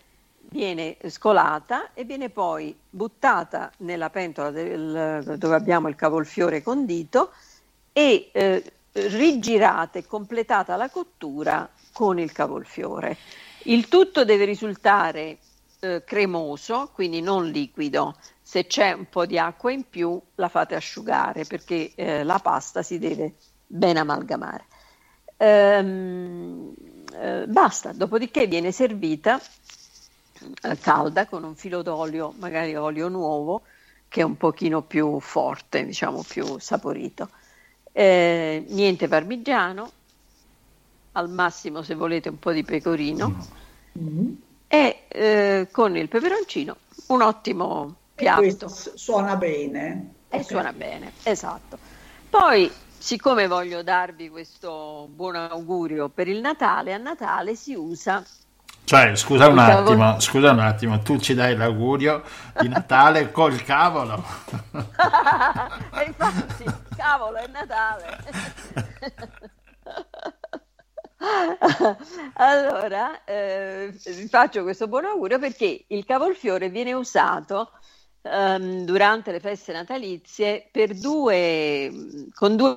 [0.48, 7.30] viene scolata e viene poi buttata nella pentola del, dove abbiamo il cavolfiore condito
[7.92, 13.16] e eh, rigirata e completata la cottura con il cavolfiore.
[13.66, 15.38] Il tutto deve risultare
[15.78, 18.16] eh, cremoso, quindi non liquido.
[18.42, 22.82] Se c'è un po' di acqua in più la fate asciugare perché eh, la pasta
[22.82, 23.34] si deve
[23.68, 24.64] ben amalgamare.
[25.36, 26.74] Ehm,
[27.14, 29.40] eh, basta, dopodiché viene servita
[30.62, 33.62] eh, calda con un filo d'olio, magari olio nuovo,
[34.08, 37.30] che è un pochino più forte, diciamo più saporito.
[37.92, 39.90] Eh, niente parmigiano,
[41.12, 43.46] al massimo se volete un po' di pecorino.
[43.98, 44.32] Mm-hmm
[44.72, 46.76] e eh, con il peperoncino
[47.08, 48.68] un ottimo piatto.
[48.68, 50.12] suona bene.
[50.28, 50.44] E okay.
[50.44, 51.76] suona bene, esatto.
[52.30, 58.22] Poi, siccome voglio darvi questo buon augurio per il Natale, a Natale si usa
[58.84, 62.24] cioè, scusa un attimo, scusa un attimo, tu ci dai l'augurio
[62.60, 64.20] di Natale col cavolo.
[64.72, 66.64] e infatti,
[66.96, 68.18] cavolo, è Natale.
[72.34, 77.70] allora, eh, vi faccio questo buon augurio perché il cavolfiore viene usato
[78.22, 81.92] um, durante le feste natalizie per due,
[82.34, 82.76] con due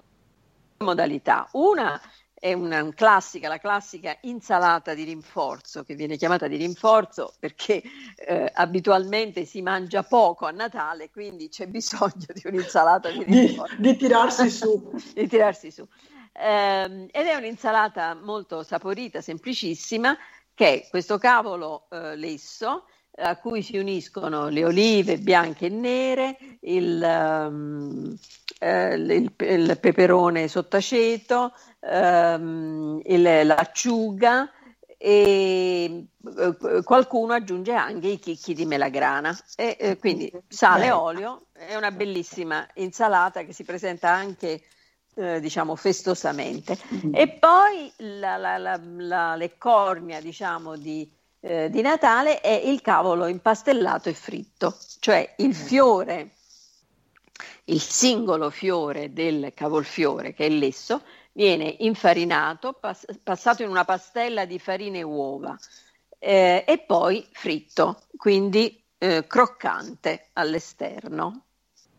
[0.80, 1.48] modalità.
[1.54, 2.00] Una
[2.34, 7.82] è una, un classica, la classica insalata di rinforzo, che viene chiamata di rinforzo perché
[8.18, 13.76] eh, abitualmente si mangia poco a Natale, quindi c'è bisogno di un'insalata di rinforzo.
[13.78, 14.92] di, di tirarsi su.
[15.14, 15.88] di tirarsi su
[16.34, 20.18] eh, ed è un'insalata molto saporita, semplicissima,
[20.54, 22.86] che è questo cavolo eh, lesso
[23.16, 28.18] a cui si uniscono le olive bianche e nere, il, um,
[28.64, 34.50] eh, il, il peperone sottaceto, il, l'acciuga
[34.98, 36.06] e
[36.38, 41.76] eh, qualcuno aggiunge anche i chicchi di melagrana e eh, quindi sale e olio è
[41.76, 44.62] una bellissima insalata che si presenta anche
[45.16, 46.78] eh, diciamo festosamente.
[46.94, 47.16] Mm-hmm.
[47.16, 51.12] E poi la, la, la, la l'eccornia diciamo di,
[51.42, 55.52] eh, di, Natale è il cavolo impastellato e fritto, cioè il mm.
[55.52, 56.30] fiore,
[57.66, 61.02] il singolo fiore del cavolfiore che è lesso
[61.34, 65.58] viene infarinato, pass- passato in una pastella di farina e uova
[66.20, 71.46] eh, e poi fritto, quindi eh, croccante all'esterno.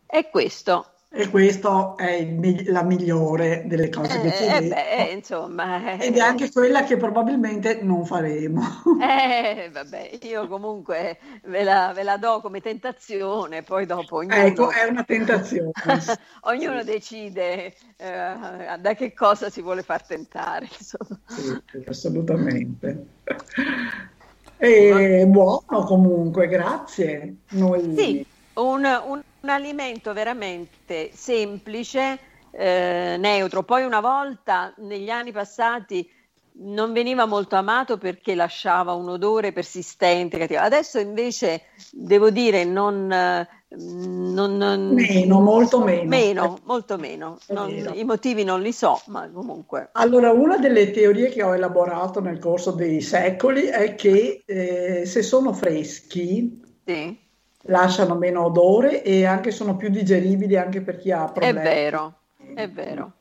[0.07, 5.97] E questo e questa è il, la migliore delle cose che ci eh, beh, insomma,
[5.97, 8.63] eh, ed è anche quella che probabilmente non faremo.
[9.05, 14.35] Eh, vabbè, io comunque ve la, ve la, do come tentazione, poi dopo ognuno...
[14.35, 15.71] Ecco, è una tentazione.
[16.43, 18.35] ognuno decide eh,
[18.79, 20.69] da che cosa si vuole far tentare.
[20.79, 21.21] Insomma.
[21.27, 23.07] Sì, assolutamente.
[24.57, 27.35] E buono comunque, grazie.
[27.51, 27.95] Noi...
[27.95, 32.19] Sì, un, un un alimento veramente semplice,
[32.51, 33.63] eh, neutro.
[33.63, 36.11] Poi una volta, negli anni passati,
[36.57, 40.39] non veniva molto amato perché lasciava un odore persistente.
[40.39, 40.61] Cattivo.
[40.61, 46.09] Adesso invece devo dire non, non, non meno, molto meno.
[46.09, 47.39] Meno, molto meno.
[47.49, 49.91] Non, I motivi non li so, ma comunque.
[49.93, 55.23] Allora, una delle teorie che ho elaborato nel corso dei secoli è che eh, se
[55.23, 57.23] sono freschi, sì
[57.67, 61.59] lasciano meno odore e anche sono più digeribili anche per chi ha problemi.
[61.59, 62.15] È vero,
[62.55, 63.13] è vero.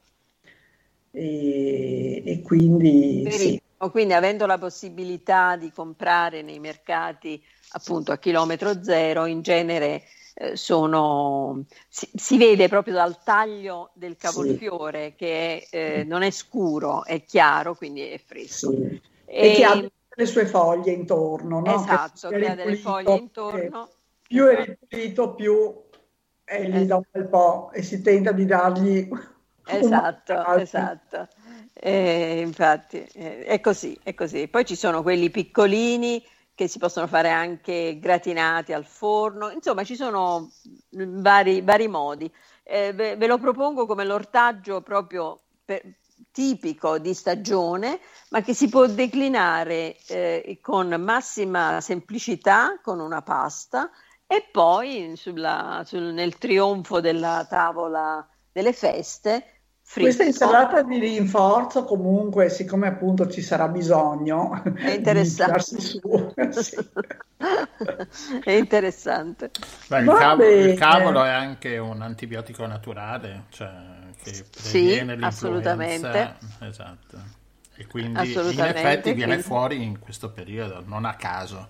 [1.11, 3.61] E, e quindi sì.
[3.91, 7.41] quindi avendo la possibilità di comprare nei mercati
[7.73, 10.03] appunto a chilometro zero, in genere
[10.35, 15.15] eh, sono, si, si, vede proprio dal taglio del cavolfiore sì.
[15.17, 18.71] che è, eh, non è scuro, è chiaro, quindi è fresco.
[18.71, 19.01] Sì.
[19.25, 21.75] E, e, che ha le sue foglie intorno, no?
[21.75, 23.89] Esatto, che, che ha delle foglie intorno.
[24.33, 25.83] Più è ripulito, più
[26.43, 29.07] è lì da un bel po' e si tenta di dargli...
[29.65, 31.27] Esatto, esatto.
[31.71, 34.49] Eh, infatti eh, è così, è così.
[34.49, 36.21] Poi ci sono quelli piccolini
[36.53, 40.51] che si possono fare anche gratinati al forno, insomma ci sono
[40.89, 42.29] vari, vari modi.
[42.63, 45.81] Eh, ve, ve, lo propongo come l'ortaggio proprio per,
[46.33, 47.99] tipico di stagione,
[48.31, 53.89] ma che si può declinare eh, con massima semplicità con una pasta
[54.33, 59.45] e poi sulla, sul, nel trionfo della tavola delle feste
[59.85, 60.05] Fritto.
[60.05, 65.81] Questa insalata di rinforzo comunque, siccome appunto ci sarà bisogno, è interessante.
[65.81, 66.89] Su, sì.
[68.43, 69.51] è interessante.
[69.87, 73.71] Beh, il, cavolo, il, cavolo, è anche un antibiotico naturale, cioè
[74.23, 76.37] che previene sì, assolutamente.
[76.61, 77.17] Esatto.
[77.75, 79.43] E quindi in effetti viene quindi...
[79.43, 81.67] fuori in questo periodo, non a caso.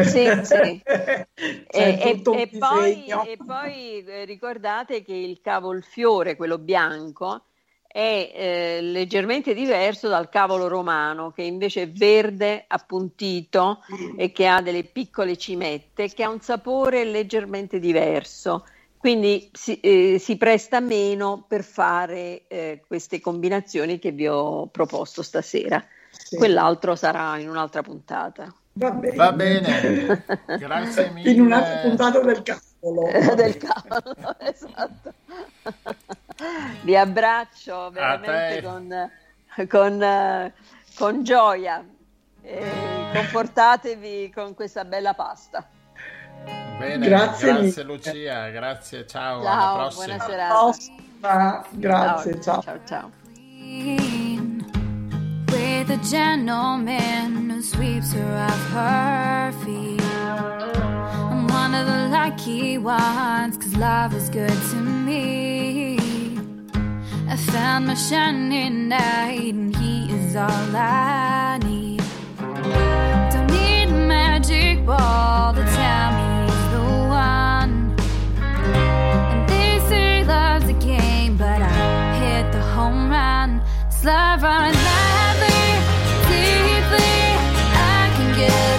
[0.00, 0.82] Sì, sì.
[0.84, 1.26] e,
[1.66, 7.44] e, e, poi, e, poi, eh, ricordate che il cavolfiore, quello bianco,
[7.86, 13.80] è eh, leggermente diverso dal cavolo romano, che invece è verde, appuntito
[14.16, 18.66] e che ha delle piccole cimette, che ha un sapore leggermente diverso.
[18.98, 25.22] Quindi si, eh, si presta meno per fare eh, queste combinazioni che vi ho proposto
[25.22, 25.82] stasera.
[26.10, 26.36] Sì.
[26.36, 28.52] Quell'altro sarà in un'altra puntata.
[28.74, 29.16] Va bene.
[29.16, 30.24] Va bene.
[30.58, 31.30] Grazie mille.
[31.30, 33.08] In un'altra puntata del cavolo.
[33.34, 35.14] del cavolo, esatto.
[36.82, 39.10] Vi abbraccio veramente con,
[39.68, 40.52] con,
[40.96, 41.84] con, gioia.
[42.40, 42.70] E
[43.12, 45.66] confortatevi con questa bella pasta.
[46.78, 50.16] Bene, grazie, grazie Lucia, grazie, ciao, ciao alla prossima.
[50.16, 50.84] Buona
[51.20, 51.66] serata.
[51.72, 52.62] Grazie, ciao.
[52.62, 52.80] ciao.
[52.86, 54.26] ciao.
[55.90, 60.02] A gentleman who sweeps her off her feet.
[60.02, 65.98] I'm one of the lucky ones, cause love is good to me.
[67.26, 72.02] I found my shining knight, and he is all I need.
[73.32, 77.96] Don't need a magic ball to tell me he's the one.
[79.30, 83.62] And they say love's a game, but I hit the home run.
[83.86, 85.27] It's love running crazy,
[88.38, 88.77] Yeah.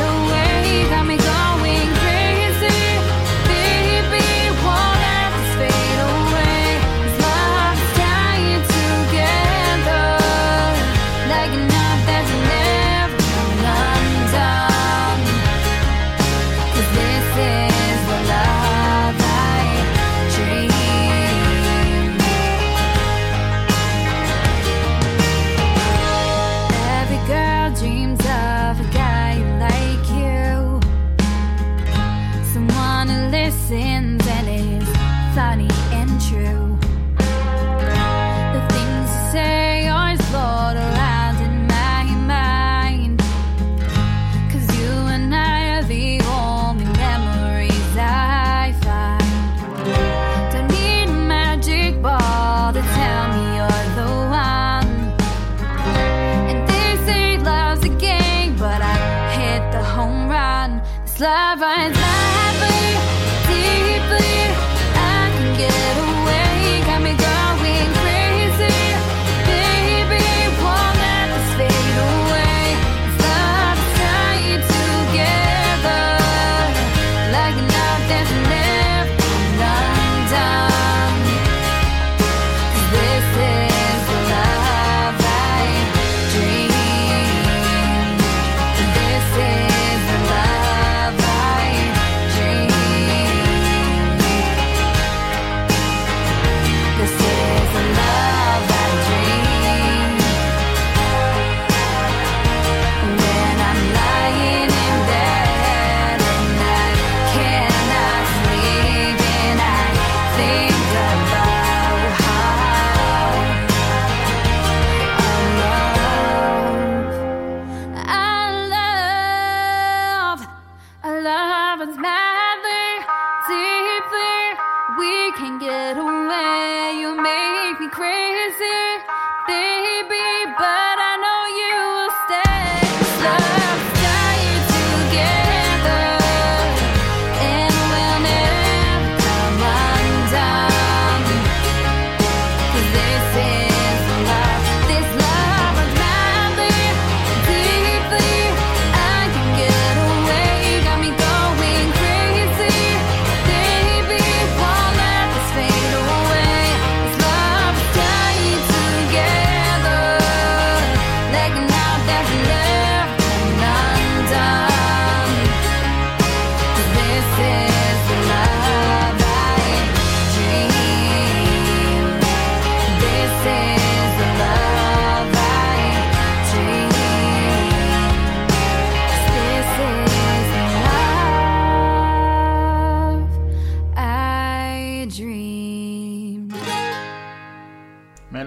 [65.59, 67.48] get away, got me gone.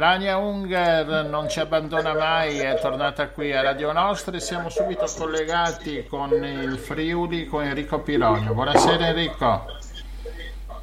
[0.02, 5.06] Melania Unger non ci abbandona mai, è tornata qui a Radio Nostra e siamo subito
[5.16, 8.52] collegati con il Friuli, con Enrico Pironio.
[8.52, 9.64] Buonasera Enrico.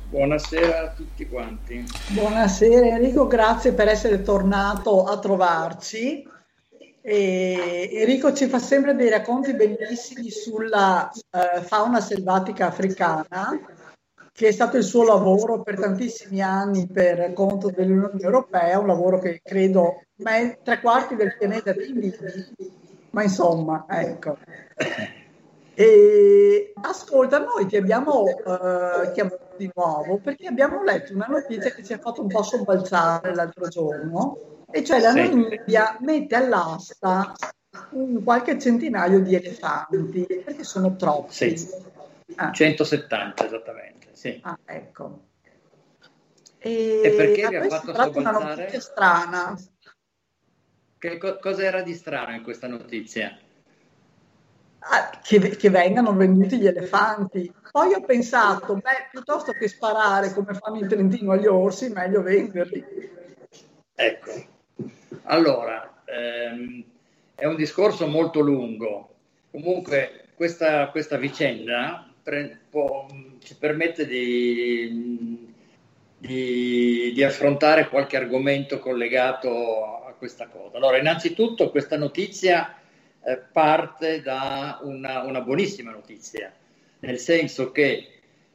[0.07, 1.86] Buonasera a tutti quanti.
[2.07, 6.26] Buonasera Enrico, grazie per essere tornato a trovarci.
[7.01, 13.49] E Enrico ci fa sempre dei racconti bellissimi sulla uh, fauna selvatica africana
[14.39, 19.19] che è stato il suo lavoro per tantissimi anni per conto dell'Unione Europea, un lavoro
[19.19, 22.15] che credo tre quarti del pianeta Indidi,
[23.09, 24.37] ma insomma, ecco.
[25.73, 31.83] E ascolta, noi ti abbiamo uh, chiamato di nuovo perché abbiamo letto una notizia che
[31.83, 34.37] ci ha fatto un po' sobbalzare l'altro giorno,
[34.71, 37.33] e cioè la Namibia mette all'asta
[37.89, 41.33] un qualche centinaio di elefanti perché sono troppi.
[41.33, 41.87] Sì.
[42.35, 42.53] Ah.
[42.53, 43.99] 170 esattamente.
[44.20, 44.38] Sì.
[44.43, 45.28] Ah, ecco.
[46.57, 48.20] E, e perché vi ha fatto sobbalzare?
[48.20, 49.57] una notizia strana.
[50.97, 53.39] Che co- cosa era di strano in questa notizia?
[54.80, 57.49] Ah, che, che, vengano venduti gli elefanti.
[57.72, 62.84] Poi ho pensato, beh, piuttosto che sparare come fanno in Trentino agli orsi, meglio venderli.
[63.95, 64.45] Ecco,
[65.24, 66.84] allora, ehm,
[67.36, 69.15] è un discorso molto lungo.
[69.49, 73.07] Comunque, questa, questa vicenda pre- può,
[73.39, 75.51] ci permette di,
[76.15, 80.77] di, di, affrontare qualche argomento collegato a questa cosa.
[80.77, 82.75] Allora, innanzitutto questa notizia
[83.25, 86.53] eh, parte da una, una buonissima notizia,
[86.99, 88.09] nel senso che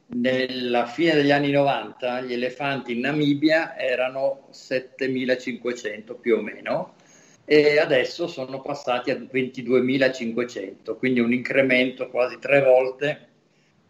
[0.07, 6.93] nella fine degli anni 90 gli elefanti in Namibia erano 7500 più o meno
[7.43, 13.33] e adesso sono passati a 22.500, quindi un incremento quasi tre volte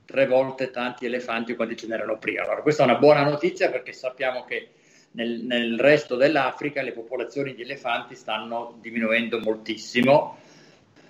[0.05, 2.43] tre volte tanti elefanti quanti ce n'erano prima.
[2.43, 4.69] Allora, questa è una buona notizia perché sappiamo che
[5.11, 10.37] nel, nel, resto dell'Africa le popolazioni di elefanti stanno diminuendo moltissimo.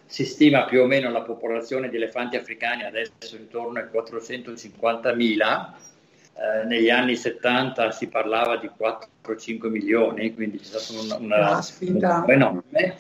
[0.06, 5.74] Si stima più o meno la popolazione di elefanti africani adesso intorno ai 450.000.
[6.38, 12.24] Eh, negli anni 70 si parlava di 4-5 milioni, quindi c'è stato una, una, un
[12.28, 12.98] enorme.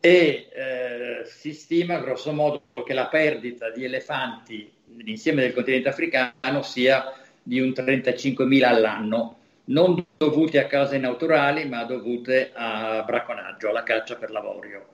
[0.00, 6.62] E eh, si stima grosso modo che la perdita di elefanti nell'insieme del continente africano
[6.62, 7.12] sia
[7.42, 14.16] di un 35.000 all'anno, non dovute a cause naturali, ma dovute a bracconaggio, alla caccia
[14.16, 14.88] per l'avorio.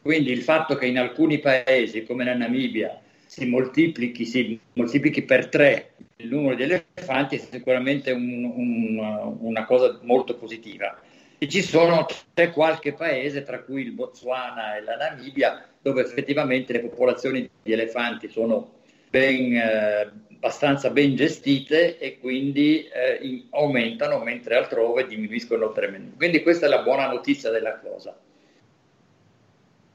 [0.00, 5.48] Quindi il fatto che in alcuni paesi, come la Namibia, si moltiplichi, si moltiplichi per
[5.48, 10.98] tre il numero di elefanti è sicuramente un, un, una cosa molto positiva.
[11.38, 16.72] E ci sono c'è qualche paese, tra cui il Botswana e la Namibia, dove effettivamente
[16.72, 18.80] le popolazioni di elefanti sono
[19.12, 26.16] ben, eh, abbastanza ben gestite e quindi eh, in, aumentano mentre altrove diminuiscono tremendamente.
[26.16, 28.18] Quindi questa è la buona notizia della cosa.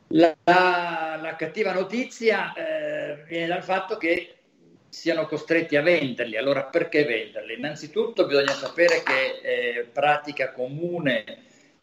[0.10, 4.36] La, la, la cattiva notizia eh, viene dal fatto che
[4.88, 6.38] siano costretti a venderli.
[6.38, 7.56] Allora perché venderli?
[7.56, 11.24] Innanzitutto bisogna sapere che è pratica comune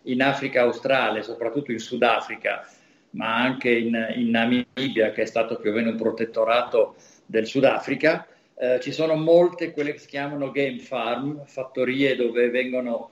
[0.02, 2.66] in Africa australe, soprattutto in Sudafrica,
[3.10, 6.94] ma anche in, in Namibia, che è stato più o meno un protettorato
[7.26, 8.26] del Sudafrica.
[8.56, 13.10] Eh, ci sono molte quelle che si chiamano game farm, fattorie dove vengono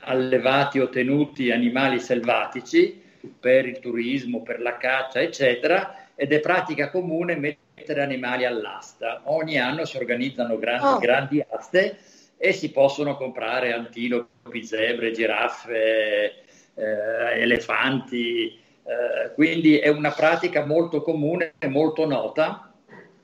[0.00, 3.02] allevati o tenuti animali selvatici
[3.38, 9.22] per il turismo, per la caccia, eccetera, ed è pratica comune mettere animali all'asta.
[9.24, 10.98] Ogni anno si organizzano grandi, oh.
[10.98, 11.98] grandi aste
[12.36, 16.34] e si possono comprare antilopi, zebre, giraffe,
[16.74, 18.58] eh, elefanti.
[18.84, 22.65] Eh, quindi è una pratica molto comune e molto nota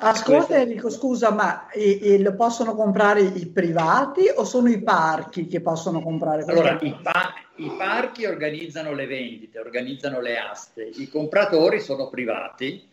[0.05, 5.47] Ascolta Enrico, scusa, ma e, e lo possono comprare i privati o sono i parchi
[5.47, 6.43] che possono comprare?
[6.43, 12.89] Allora, i, pa- i, parchi organizzano le vendite, organizzano le aste, i compratori sono privati.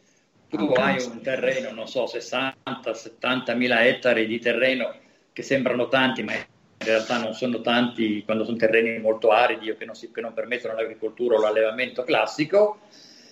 [0.50, 0.96] Tu okay.
[0.98, 4.94] hai un terreno, non so, 60-70 mila ettari di terreno
[5.34, 6.46] che sembrano tanti, ma in
[6.86, 10.34] realtà non sono tanti quando sono terreni molto aridi o che non, si, che non
[10.34, 12.80] permettono l'agricoltura o l'allevamento classico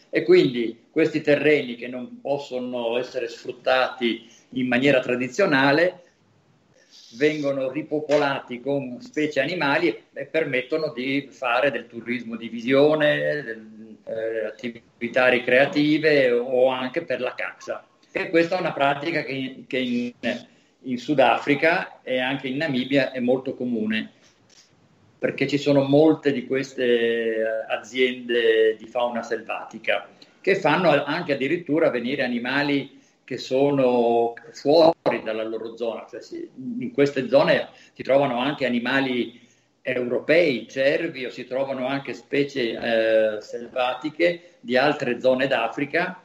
[0.10, 6.03] e quindi questi terreni che non possono essere sfruttati in maniera tradizionale
[7.16, 14.45] vengono ripopolati con specie animali e permettono di fare del turismo di visione, del, eh,
[14.45, 17.86] attività ricreative o anche per la caccia.
[18.12, 20.14] E questa è una pratica che, che in,
[20.82, 24.14] in Sudafrica e anche in Namibia è molto comune
[25.18, 30.07] perché ci sono molte di queste eh, aziende di fauna selvatica
[30.41, 36.22] che fanno anche addirittura venire animali che sono fuori dalla loro zona, cioè
[36.80, 39.41] in queste zone si trovano anche animali
[39.82, 46.22] europei, cervi o si trovano anche specie eh, selvatiche di altre zone d'Africa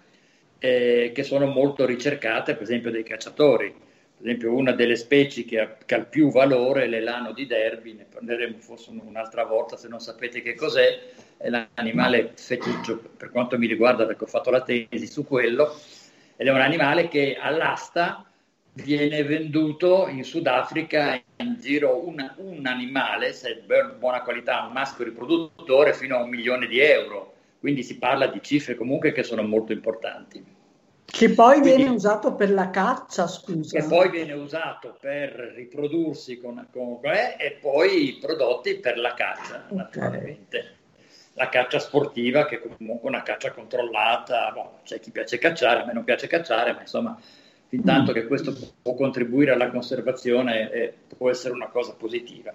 [0.61, 3.75] eh, che sono molto ricercate, per esempio dai cacciatori.
[4.23, 8.05] Esempio una delle specie che ha, che ha più valore è l'elano di Derby, ne
[8.05, 13.67] parleremo forse un'altra volta se non sapete che cos'è, è l'animale feticcio per quanto mi
[13.67, 15.77] riguarda perché ho fatto la tesi su quello,
[16.37, 18.25] ed è un animale che all'asta
[18.75, 25.05] viene venduto in Sudafrica in giro un, un animale, se è buona qualità, un maschio
[25.05, 27.35] riproduttore, fino a un milione di euro.
[27.59, 30.62] Quindi si parla di cifre comunque che sono molto importanti.
[31.13, 33.79] Che poi Quindi, viene usato per la caccia, scusa.
[33.79, 39.67] Che poi viene usato per riprodursi con, con eh, e poi prodotti per la caccia,
[39.67, 39.77] okay.
[39.77, 40.77] naturalmente.
[41.35, 45.85] La caccia sportiva, che è comunque una caccia controllata, boh, c'è chi piace cacciare, a
[45.85, 47.21] me non piace cacciare, ma insomma
[47.69, 52.55] fin tanto che questo può contribuire alla conservazione eh, può essere una cosa positiva.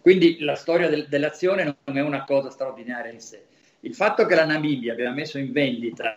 [0.00, 3.44] Quindi la storia del, dell'azione non è una cosa straordinaria in sé.
[3.80, 6.16] Il fatto che la Namibia abbia messo in vendita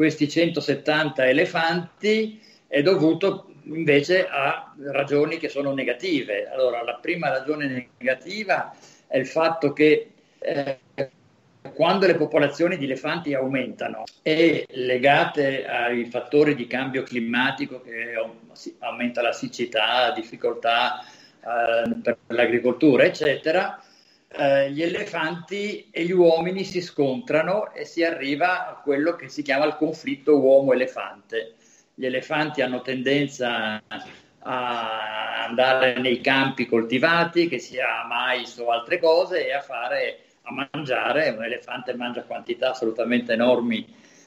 [0.00, 6.48] questi 170 elefanti è dovuto invece a ragioni che sono negative.
[6.48, 8.74] Allora, la prima ragione negativa
[9.06, 10.78] è il fatto che eh,
[11.74, 18.14] quando le popolazioni di elefanti aumentano e legate ai fattori di cambio climatico che
[18.78, 23.78] aumenta la siccità, difficoltà eh, per l'agricoltura, eccetera,
[24.32, 29.42] eh, gli elefanti e gli uomini si scontrano e si arriva a quello che si
[29.42, 31.54] chiama il conflitto uomo-elefante.
[31.94, 33.82] Gli elefanti hanno tendenza
[34.42, 40.68] a andare nei campi coltivati, che sia mais o altre cose, e a fare a
[40.72, 43.84] mangiare, un elefante mangia quantità assolutamente enormi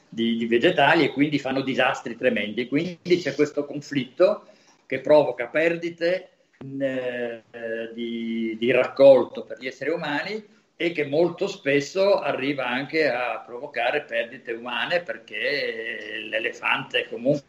[0.08, 2.68] di, di vegetali e quindi fanno disastri tremendi.
[2.68, 4.46] Quindi c'è questo conflitto
[4.86, 6.28] che provoca perdite
[6.58, 10.42] di, di, raccolto per gli esseri umani
[10.76, 17.46] e che molto spesso arriva anche a provocare perdite umane perché l'elefante comunque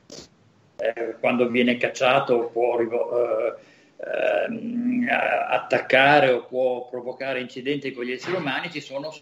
[0.78, 3.53] eh, quando viene cacciato può eh,
[3.97, 9.14] ehm, attaccare o può provocare incidenti con gli esseri umani, ci sono,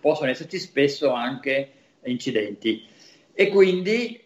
[0.00, 1.70] possono esserci spesso anche
[2.04, 2.86] incidenti.
[3.32, 4.23] E quindi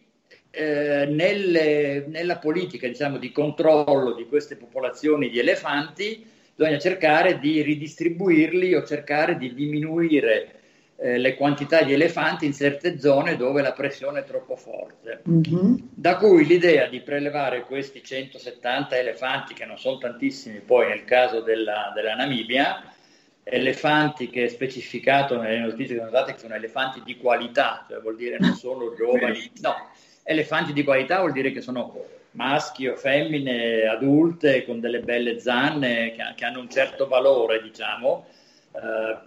[0.58, 7.62] eh, nelle, nella politica diciamo, di controllo di queste popolazioni di elefanti bisogna cercare di
[7.62, 10.54] ridistribuirli o cercare di diminuire
[10.96, 15.22] eh, le quantità di elefanti in certe zone dove la pressione è troppo forte.
[15.30, 15.74] Mm-hmm.
[15.94, 21.40] Da cui l'idea di prelevare questi 170 elefanti, che non sono tantissimi poi nel caso
[21.40, 22.82] della, della Namibia,
[23.44, 28.00] elefanti che è specificato nelle notizie che sono date che sono elefanti di qualità, cioè
[28.00, 29.90] vuol dire non solo giovani, no,
[30.28, 36.12] elefanti di qualità vuol dire che sono maschi o femmine adulte con delle belle zanne
[36.12, 38.26] che, che hanno un certo valore, diciamo,
[38.72, 39.18] eh,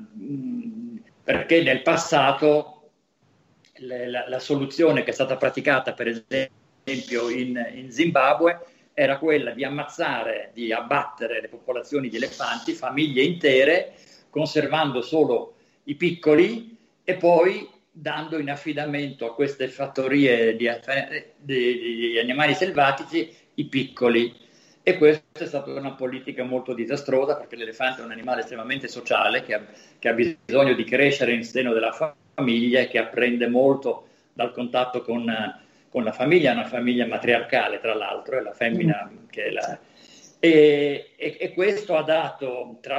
[1.23, 2.89] perché nel passato
[3.77, 8.59] le, la, la, soluzione che è stata praticata per esempio in, in, Zimbabwe
[8.93, 13.93] era quella di ammazzare, di abbattere le popolazioni di elefanti, famiglie intere,
[14.29, 20.69] conservando solo i piccoli e poi dando in affidamento a queste fattorie di,
[21.37, 24.33] di, di animali selvatici i piccoli
[24.83, 29.43] e questa è stata una politica molto disastrosa perché l'elefante è un animale estremamente sociale
[29.43, 29.61] che ha,
[29.99, 35.03] che ha bisogno di crescere in seno della famiglia e che apprende molto dal contatto
[35.03, 35.31] con,
[35.89, 39.27] con la famiglia, una famiglia matriarcale tra l'altro, è la femmina mm.
[39.29, 39.79] che è la...
[40.39, 42.97] E, e, e, questo ha dato tra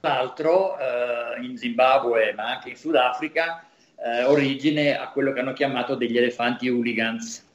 [0.00, 3.64] l'altro eh, in Zimbabwe ma anche in Sudafrica
[4.04, 7.48] eh, origine a quello che hanno chiamato degli elefanti hooligans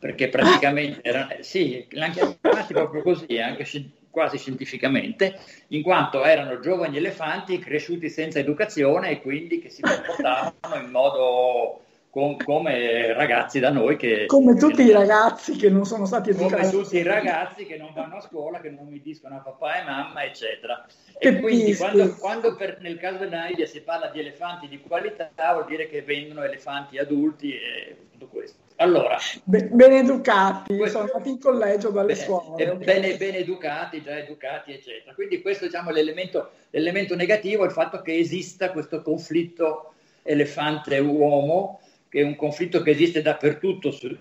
[0.00, 3.66] perché praticamente erano, eh, sì, l'hanno chiamati proprio così, anche
[4.08, 5.38] quasi scientificamente,
[5.68, 11.82] in quanto erano giovani elefanti cresciuti senza educazione e quindi che si comportavano in modo
[12.10, 14.26] com- come ragazzi da noi che...
[14.26, 16.54] Come tutti che i ragazzi che non sono stati educati.
[16.54, 19.80] Come tutti i ragazzi che non vanno a scuola, che non mi dicono a papà
[19.80, 20.84] e mamma, eccetera.
[21.18, 25.30] E che quindi quando, quando per, nel caso dell'Aidia si parla di elefanti di qualità
[25.52, 28.58] vuol dire che vendono elefanti adulti e tutto questo.
[28.76, 32.76] Allora, ben, ben educati, questo, sono andati in collegio dalle bene, scuole.
[32.76, 35.12] Bene, ben educati, già educati, eccetera.
[35.14, 39.92] Quindi questo diciamo, l'elemento, l'elemento negativo è il fatto che esista questo conflitto
[40.22, 41.79] elefante-uomo,
[42.10, 44.14] che è un conflitto che esiste dappertutto su,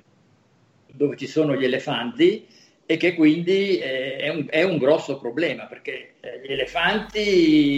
[0.85, 2.47] dove ci sono gli elefanti
[2.85, 7.77] e che quindi eh, è, un, è, un, grosso problema perché eh, gli elefanti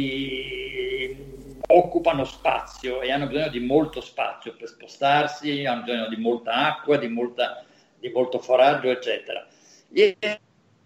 [1.68, 6.98] occupano spazio e hanno bisogno di molto spazio per spostarsi, hanno bisogno di molta acqua,
[6.98, 7.64] di, molta,
[7.98, 9.48] di molto foraggio, eccetera.
[9.88, 10.14] Gli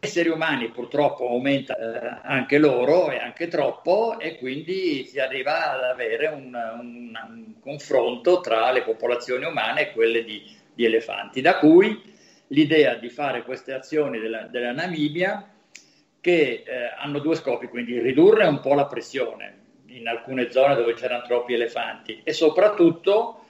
[0.05, 5.83] esseri umani purtroppo aumenta eh, anche loro e anche troppo e quindi si arriva ad
[5.83, 10.43] avere un, un, un confronto tra le popolazioni umane e quelle di,
[10.73, 12.01] di, elefanti, da cui
[12.47, 15.49] l'idea di fare queste azioni della, della Namibia
[16.21, 20.93] che eh, hanno due scopi, quindi ridurre un po' la pressione in alcune zone dove
[20.93, 23.41] c'erano troppi elefanti e soprattutto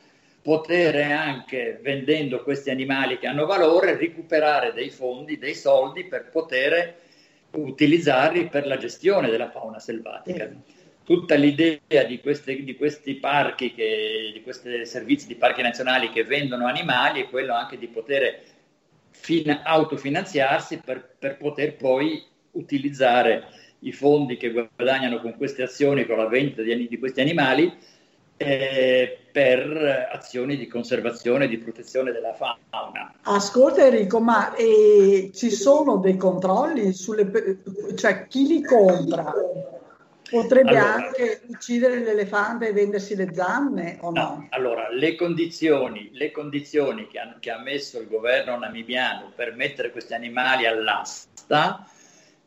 [0.45, 6.97] poter anche, vendendo questi animali che hanno valore, recuperare dei fondi, dei soldi per poter
[7.49, 10.47] utilizzarli per la gestione della fauna selvatica.
[11.03, 16.23] Tutta l'idea di, queste, di questi parchi, che, di questi servizi di parchi nazionali che
[16.23, 18.41] vendono animali è quello anche di poter
[19.09, 23.47] fin, autofinanziarsi per, per poter poi utilizzare
[23.79, 27.75] i fondi che guadagnano con queste azioni, con la vendita di, di questi animali,
[28.37, 33.13] eh, per azioni di conservazione e di protezione della fauna.
[33.21, 37.59] Ascolta Enrico, ma eh, ci sono dei controlli sulle,
[37.95, 39.33] cioè chi li compra?
[40.27, 44.21] Potrebbe allora, anche uccidere l'elefante e vendersi le zanne o no?
[44.21, 44.47] no?
[44.49, 49.91] Allora, le condizioni, le condizioni che, ha, che ha messo il governo namibiano per mettere
[49.91, 51.87] questi animali all'asta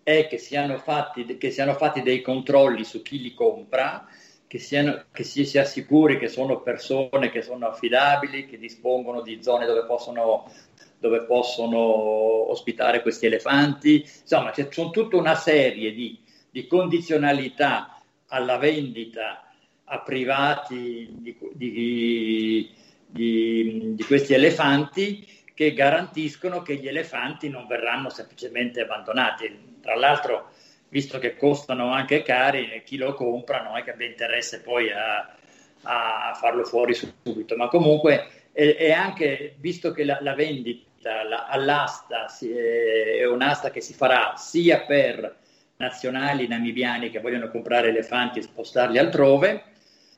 [0.02, 4.08] è che siano fatti, che siano fatti dei controlli su chi li compra
[4.48, 9.42] che, siano, che si sia sicuri che sono persone che sono affidabili, che dispongono di
[9.42, 10.50] zone dove possono,
[10.98, 14.00] dove possono ospitare questi elefanti.
[14.22, 16.18] Insomma, c'è sono tutta una serie di,
[16.50, 19.44] di condizionalità alla vendita
[19.84, 22.72] a privati di, di,
[23.06, 29.76] di, di, questi elefanti che garantiscono che gli elefanti non verranno semplicemente abbandonati.
[29.82, 30.52] Tra l'altro
[30.88, 35.34] visto che costano anche cari, chi lo compra non è che abbia interesse poi a,
[35.82, 42.28] a farlo fuori subito, ma comunque è, anche, visto che la, la vendita la, all'asta
[42.28, 45.36] si, è, è un'asta che si farà sia per
[45.76, 49.64] nazionali namibiani che vogliono comprare elefanti e spostarli altrove,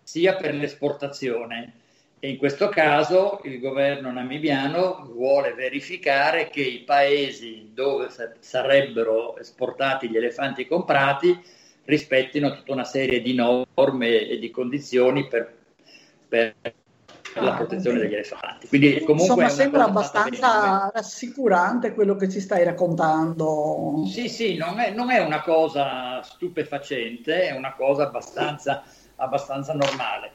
[0.02, 1.79] sia per l'esportazione
[2.22, 8.08] e in questo caso il governo namibiano vuole verificare che i paesi dove
[8.40, 11.36] sarebbero esportati gli elefanti comprati
[11.84, 15.50] rispettino tutta una serie di norme e di condizioni per,
[16.28, 16.54] per
[17.36, 18.68] la protezione degli elefanti.
[18.68, 24.04] Quindi comunque Insomma, sembra abbastanza rassicurante quello che ci stai raccontando.
[24.06, 28.82] Sì, sì, non è, non è una cosa stupefacente, è una cosa abbastanza,
[29.16, 30.32] abbastanza normale.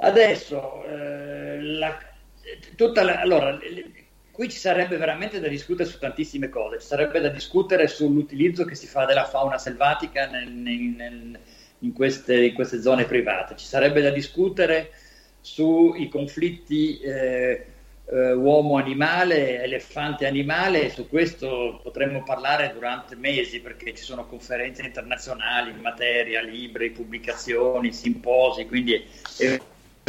[0.00, 1.98] Adesso, eh, la,
[2.76, 3.58] tutta la, allora,
[4.30, 8.74] qui ci sarebbe veramente da discutere su tantissime cose, ci sarebbe da discutere sull'utilizzo che
[8.74, 11.38] si fa della fauna selvatica nel, nel,
[11.78, 14.90] in, queste, in, queste, zone private, ci sarebbe da discutere
[15.40, 17.66] sui conflitti eh,
[18.08, 25.78] eh, uomo-animale, elefante-animale, su questo potremmo parlare durante mesi perché ci sono conferenze internazionali in
[25.78, 29.02] materia, libri, pubblicazioni, simposi, quindi
[29.38, 29.58] è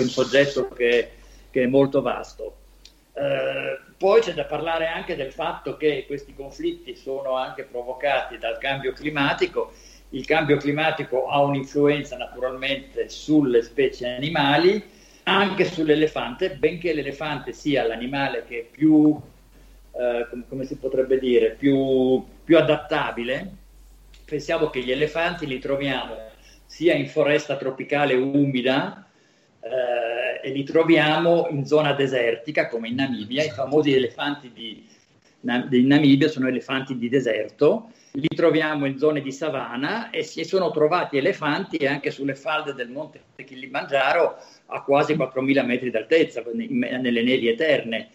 [0.02, 1.10] un soggetto che,
[1.50, 2.56] che è molto vasto.
[3.14, 8.60] Eh, poi c'è da parlare anche del fatto che questi conflitti sono anche provocati dal
[8.60, 9.74] cambio climatico.
[10.10, 14.84] Il cambio climatico ha un'influenza naturalmente sulle specie animali,
[15.24, 19.20] anche sull'elefante, benché l'elefante sia l'animale che è più,
[19.94, 23.52] eh, come, si potrebbe dire, più, più adattabile.
[24.24, 26.16] Pensiamo che gli elefanti li troviamo
[26.68, 29.07] sia in foresta tropicale umida,
[30.48, 33.44] e li troviamo in zona desertica come in Namibia.
[33.44, 34.88] I famosi elefanti di,
[35.68, 40.72] di Namibia sono elefanti di deserto, li troviamo in zone di savana e si sono
[40.72, 44.38] trovati elefanti anche sulle falde del monte Kilimangiaro
[44.68, 48.08] a quasi 4.000 metri d'altezza, nelle nevi eterne.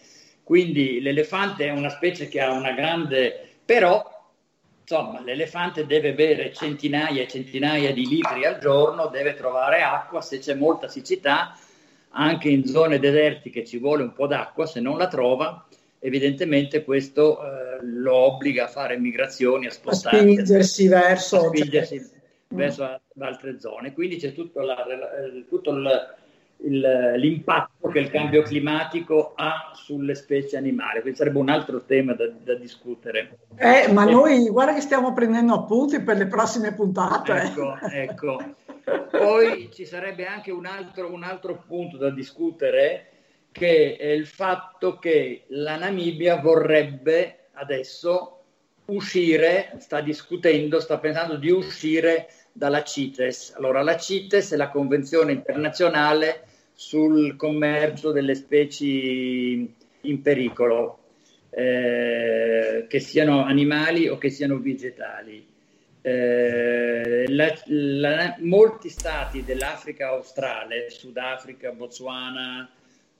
[0.43, 3.47] Quindi l'elefante è una specie che ha una grande...
[3.63, 4.09] però
[4.81, 10.39] insomma, l'elefante deve bere centinaia e centinaia di litri al giorno, deve trovare acqua, se
[10.39, 11.55] c'è molta siccità,
[12.13, 15.65] anche in zone desertiche ci vuole un po' d'acqua, se non la trova,
[15.99, 21.97] evidentemente questo eh, lo obbliga a fare migrazioni, a spostarsi, a spingersi verso, a spingersi
[21.97, 22.09] cioè...
[22.49, 23.93] verso altre zone.
[23.93, 24.85] Quindi c'è tutto, la,
[25.47, 26.15] tutto il
[26.63, 31.01] il, l'impatto che il cambio climatico ha sulle specie animali.
[31.01, 33.37] Quindi sarebbe un altro tema da, da discutere.
[33.55, 37.33] Eh, ma noi guarda che stiamo prendendo appunti per le prossime puntate.
[37.33, 38.55] Ecco, ecco.
[39.11, 43.07] Poi ci sarebbe anche un altro, un altro punto da discutere
[43.51, 48.39] che è il fatto che la Namibia vorrebbe adesso
[48.85, 53.53] uscire, sta discutendo, sta pensando di uscire dalla CITES.
[53.55, 60.99] Allora, la CITES è la Convenzione internazionale sul commercio delle specie in pericolo.
[61.55, 65.45] eh, che siano animali o che siano vegetali.
[66.01, 72.67] Eh, la, la, molti stati dell'Africa australe, Sudafrica, Botswana,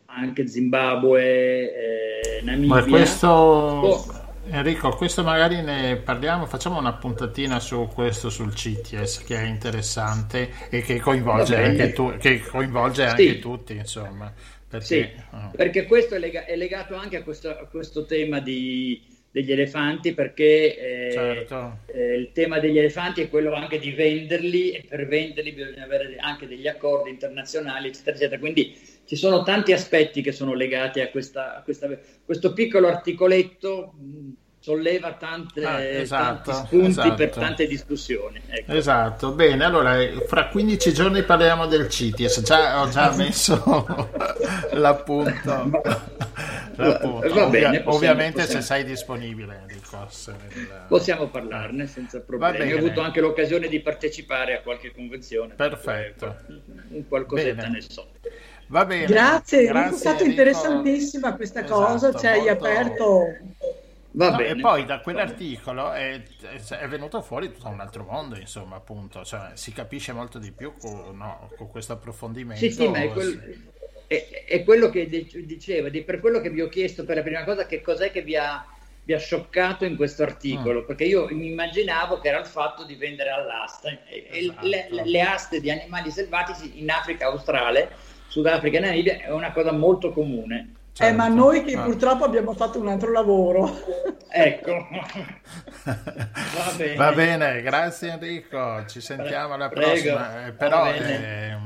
[0.05, 2.75] anche Zimbabwe, eh, Namibia.
[2.75, 9.23] Ma questo, oh, Enrico, questo magari ne parliamo, facciamo una puntatina su questo sul CTS
[9.23, 13.39] che è interessante e che coinvolge anche, tu, che coinvolge anche sì.
[13.39, 14.31] tutti, insomma.
[14.67, 15.51] Perché, sì, oh.
[15.55, 19.01] perché questo è, lega- è, legato anche a questo, a questo tema di,
[19.33, 21.79] degli elefanti perché eh, certo.
[21.87, 26.15] eh, il tema degli elefanti è quello anche di venderli e per venderli bisogna avere
[26.17, 28.75] anche degli accordi internazionali eccetera eccetera quindi
[29.05, 31.89] ci sono tanti aspetti che sono legati a, questa, a questa,
[32.25, 33.93] questo piccolo articoletto
[34.63, 37.13] solleva tante, ah, esatto, tanti spunti esatto.
[37.15, 38.41] per tante discussioni.
[38.47, 38.71] Ecco.
[38.71, 43.61] Esatto, bene, allora fra 15 giorni parliamo del CITES, già, ho già messo
[44.71, 45.81] l'appunto.
[46.77, 47.33] l'appunto.
[47.33, 48.61] Va bene, possiamo, ovviamente possiamo.
[48.61, 50.85] se sei disponibile Enrico, nel...
[50.87, 52.71] possiamo parlarne senza problemi.
[52.71, 55.55] Ho avuto anche l'occasione di partecipare a qualche convenzione.
[55.55, 56.37] Perfetto.
[56.87, 57.69] Un qualcosetta bene.
[57.69, 58.07] ne so.
[58.67, 59.05] Va bene.
[59.05, 62.51] Grazie, grazie è stata interessantissima questa esatto, cosa, ci hai molto...
[62.51, 63.25] aperto
[64.13, 69.25] No, e poi da quell'articolo è, è, venuto fuori tutto un altro mondo, insomma, appunto,
[69.25, 72.63] cioè, si capisce molto di più con, no, con questo approfondimento.
[72.63, 73.71] Sì, sì, ma è, quel,
[74.05, 77.65] è, è, quello che diceva, per quello che vi ho chiesto per la prima cosa,
[77.65, 78.63] che cos'è che vi ha,
[79.03, 80.85] vi ha scioccato in questo articolo, mm.
[80.85, 83.97] perché io mi immaginavo che era il fatto di vendere all'asta.
[84.29, 84.67] Esatto.
[84.67, 87.89] Le, le aste di animali selvatici in Africa australe,
[88.27, 91.11] Sudafrica e Namibia è una cosa molto comune Certo.
[91.11, 91.39] Eh, ma certo.
[91.39, 91.81] noi che ah.
[91.81, 93.79] purtroppo abbiamo fatto un altro lavoro.
[94.29, 94.87] ecco.
[95.83, 96.95] Va bene.
[96.95, 99.89] Va bene, grazie Enrico, ci sentiamo alla Prego.
[99.89, 100.45] prossima.
[100.45, 101.57] Eh, però eh,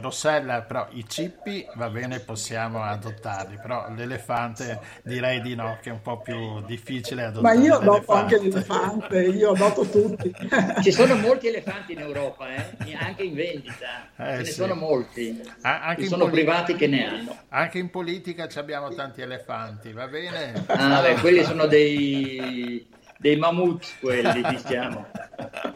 [0.00, 5.92] Rossella, però i cippi va bene, possiamo adottarli, però l'elefante direi di no, che è
[5.92, 7.56] un po' più difficile adottare.
[7.56, 10.34] Ma io adotto anche l'elefante, io adotto tutti.
[10.82, 12.94] Ci sono molti elefanti in Europa, eh?
[12.98, 14.60] anche in vendita, eh, ce sì.
[14.60, 15.40] ne sono molti.
[15.62, 17.36] Ah, anche sono poli- privati che ne hanno.
[17.48, 20.64] Anche in politica abbiamo tanti elefanti, va bene?
[20.66, 22.86] Ah, beh, quelli sono dei,
[23.24, 25.06] dei mammut, quelli diciamo.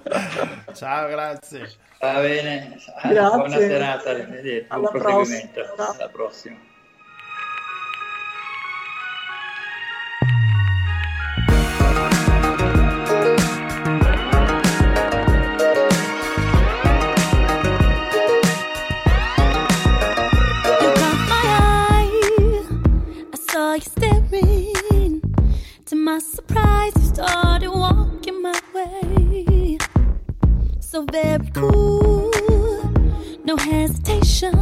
[0.74, 1.66] Ciao, grazie.
[1.98, 2.76] Va bene,
[3.08, 3.36] Grazie.
[3.38, 4.10] buona serata,
[4.68, 5.50] Alla prossima.
[5.76, 6.56] Alla prossima.
[25.88, 29.76] To my surprise, started walking my way.
[30.78, 32.30] So very cool,
[33.44, 34.54] no hesitation.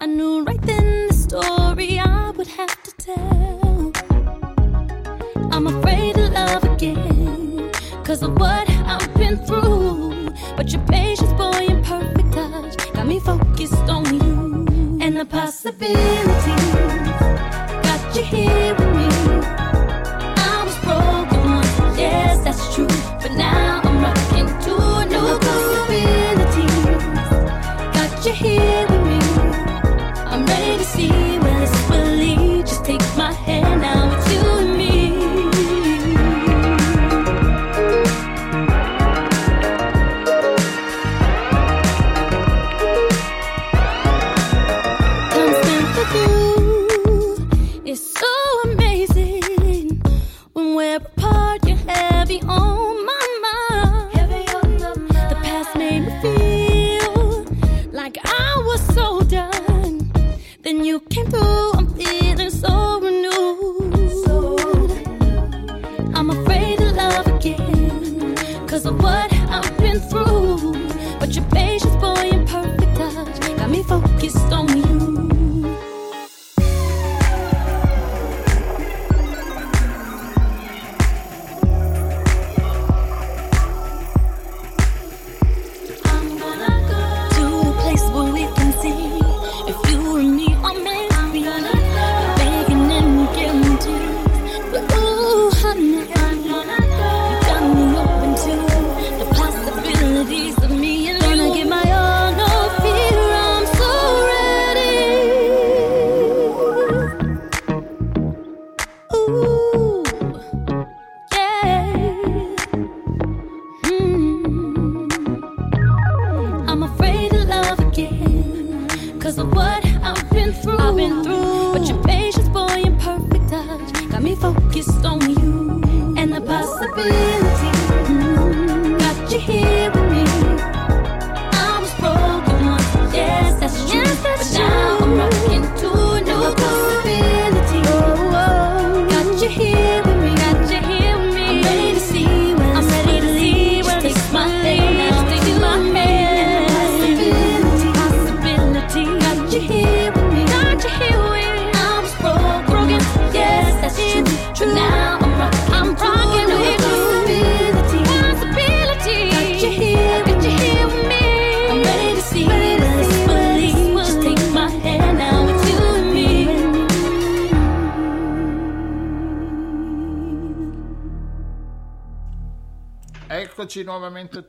[0.00, 3.92] I knew right then the story I would have to tell.
[5.52, 7.70] I'm afraid to love again,
[8.02, 10.34] cause of what I've been through.
[10.56, 16.72] But your patience, boy, and perfect touch got me focused on you and the possibilities.
[17.86, 19.81] Got you here with me.
[22.12, 22.86] Yes, that's true.
[23.22, 24.91] But now I'm rocking to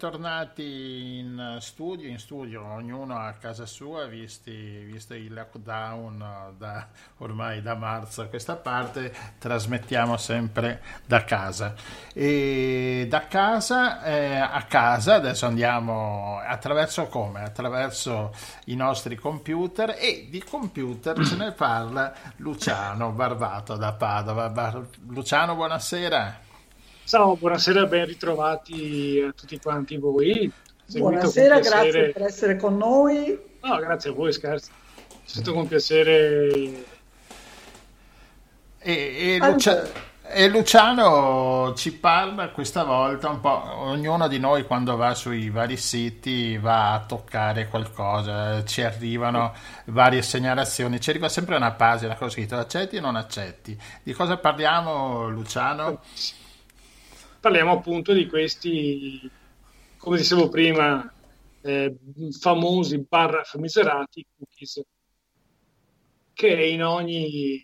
[0.04, 6.88] tornati in studio, in studio ognuno a casa sua, visti, visto il lockdown eh, da,
[7.20, 11.74] ormai da marzo a questa parte, trasmettiamo sempre da casa.
[12.14, 17.42] E da casa eh, a casa, adesso andiamo attraverso come?
[17.42, 18.34] Attraverso
[18.66, 24.50] i nostri computer e di computer ce ne parla Luciano Barbato da Padova.
[24.50, 26.43] Bar- Luciano, buonasera.
[27.06, 30.52] Ciao, buonasera, ben ritrovati a tutti quanti voi.
[30.86, 33.38] Seguito Buonasera, grazie per essere con noi.
[33.62, 34.72] No, grazie a voi, scherzo.
[35.24, 36.86] Sento con piacere.
[38.80, 39.52] E, e Allora.
[39.52, 45.50] Lucia- e Luciano ci parla questa volta un po', ognuno di noi quando va sui
[45.50, 49.54] vari siti va a toccare qualcosa, ci arrivano
[49.86, 53.80] varie segnalazioni, ci arriva sempre una pagina con scritto accetti e non accetti.
[54.02, 56.00] Di cosa parliamo Luciano?
[57.44, 59.30] Parliamo appunto di questi,
[59.98, 61.14] come dicevo prima,
[61.60, 61.94] eh,
[62.40, 64.82] famosi barra famigerati cookies
[66.32, 67.62] che in ogni,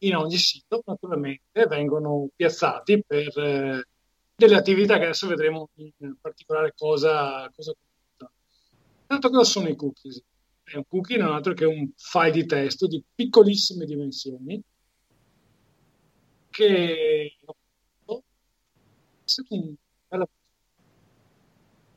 [0.00, 3.88] in ogni sito naturalmente vengono piazzati per eh,
[4.36, 7.74] delle attività che adesso vedremo in particolare cosa, cosa.
[9.06, 10.22] Tanto cosa sono i cookies?
[10.62, 14.62] È un cookie non altro che un file di testo di piccolissime dimensioni
[16.50, 17.38] che
[19.28, 19.74] se tu
[20.08, 20.26] alla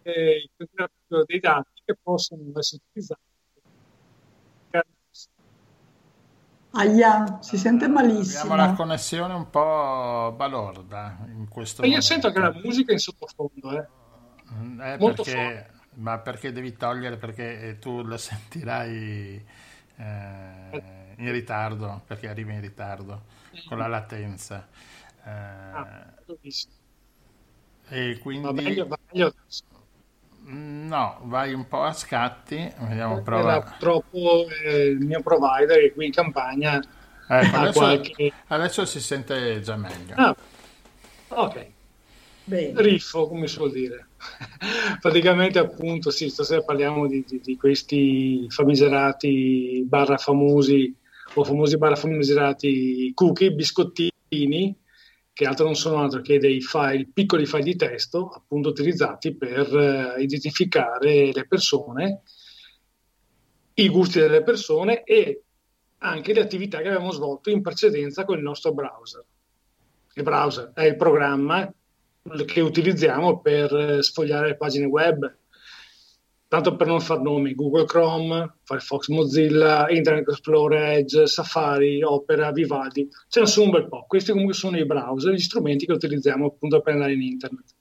[0.04, 3.22] eh, contengono dei dati che possono essere utilizzati
[6.74, 7.88] Aia, si sente
[8.24, 8.76] Abbiamo la malissimo.
[8.76, 13.88] connessione un po' balorda in questo io sento anche la musica in sottofondo, eh.
[14.54, 17.18] Mm, eh, Molto perché, ma perché devi togliere?
[17.18, 19.44] Perché eh, tu lo sentirai
[19.98, 23.24] eh, in ritardo, perché arrivi in ritardo
[23.66, 24.68] con la latenza.
[25.26, 25.30] Eh,
[25.74, 25.86] Ah,
[26.28, 26.81] l'ho visto.
[27.92, 29.64] E Va quindi meglio, va meglio adesso.
[30.48, 33.64] mm, no, vai un po' a scatti, vediamo, Era prova.
[33.64, 36.80] purtroppo eh, il mio provider che qui in campagna
[37.28, 38.34] Ecco, adesso, qualche...
[38.48, 40.16] adesso si sente già meglio.
[40.18, 40.36] Ah,
[41.30, 41.56] ok.
[42.46, 42.82] Bene.
[42.82, 44.10] Riffo, come si vuol dire.
[45.02, 50.96] Praticamente, appunto, sì, stasera parliamo di, di- di questi famigerati barra famosi
[51.34, 54.76] o famosi barra famigerati cookie, biscottini,
[55.34, 59.76] che altro non sono altro che dei file, piccoli file di testo, appunto utilizzati per
[59.76, 62.22] eh, identificare le persone,
[63.76, 65.44] i gusti delle persone e
[66.00, 69.24] anche le attività che abbiamo svolto in precedenza con il nostro browser.
[70.14, 71.72] Il browser è il programma
[72.46, 75.36] che utilizziamo per eh, sfogliare le pagine web.
[76.52, 83.08] Tanto per non far nomi, Google Chrome, Firefox Mozilla, Internet Explorer Edge, Safari, Opera, Vivaldi,
[83.30, 84.04] ce ne sono un bel po'.
[84.06, 87.74] Questi comunque sono i browser, gli strumenti che utilizziamo appunto per andare in internet.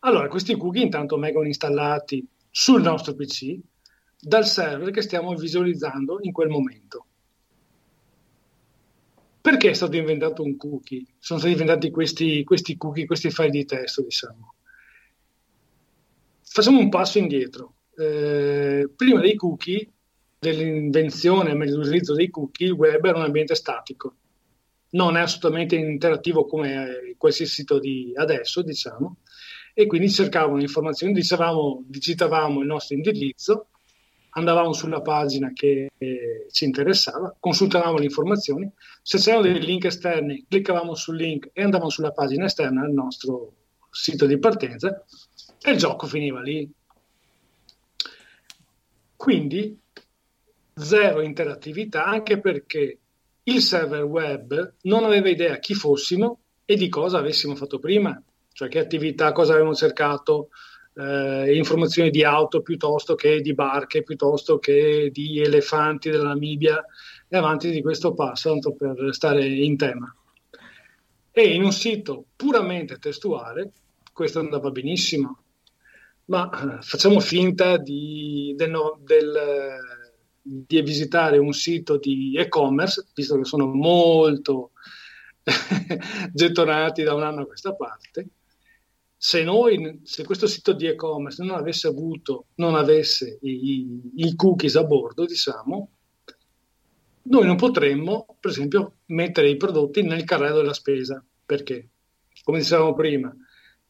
[0.00, 3.60] Allora, questi cookie intanto vengono installati sul nostro PC
[4.18, 7.06] dal server che stiamo visualizzando in quel momento.
[9.40, 11.04] Perché è stato inventato un cookie?
[11.20, 14.54] Sono stati inventati questi, questi cookie, questi file di testo, diciamo.
[16.54, 17.78] Facciamo un passo indietro.
[17.98, 19.90] Eh, prima dei cookie,
[20.38, 24.14] dell'invenzione, meglio dell'utilizzo dei cookie, il web era un ambiente statico.
[24.90, 29.16] Non è assolutamente interattivo come eh, qualsiasi sito di adesso, diciamo,
[29.74, 33.70] e quindi cercavano informazioni, dicevamo, digitavamo il nostro indirizzo,
[34.30, 38.70] andavamo sulla pagina che eh, ci interessava, consultavamo le informazioni,
[39.02, 43.54] se c'erano dei link esterni, cliccavamo sul link e andavamo sulla pagina esterna del nostro
[43.90, 45.04] sito di partenza
[45.66, 46.70] e il gioco finiva lì.
[49.16, 49.80] Quindi
[50.74, 52.98] zero interattività anche perché
[53.44, 58.20] il server web non aveva idea chi fossimo e di cosa avessimo fatto prima,
[58.52, 60.50] cioè che attività, cosa avevamo cercato,
[60.96, 66.84] eh, informazioni di auto piuttosto che di barche, piuttosto che di elefanti della Namibia
[67.26, 70.14] e avanti di questo passo, tanto per stare in tema.
[71.30, 73.72] E in un sito puramente testuale
[74.12, 75.43] questo andava benissimo,
[76.26, 78.72] ma facciamo finta di, del,
[79.04, 79.32] del,
[80.40, 84.72] di visitare un sito di e-commerce, visto che sono molto
[86.32, 88.28] gettonati da un anno a questa parte.
[89.16, 94.76] Se, noi, se questo sito di e-commerce non avesse avuto, non avesse i, i cookies
[94.76, 95.90] a bordo, diciamo,
[97.26, 101.24] noi non potremmo, per esempio, mettere i prodotti nel carrello della spesa.
[101.46, 101.88] Perché?
[102.42, 103.34] Come dicevamo prima,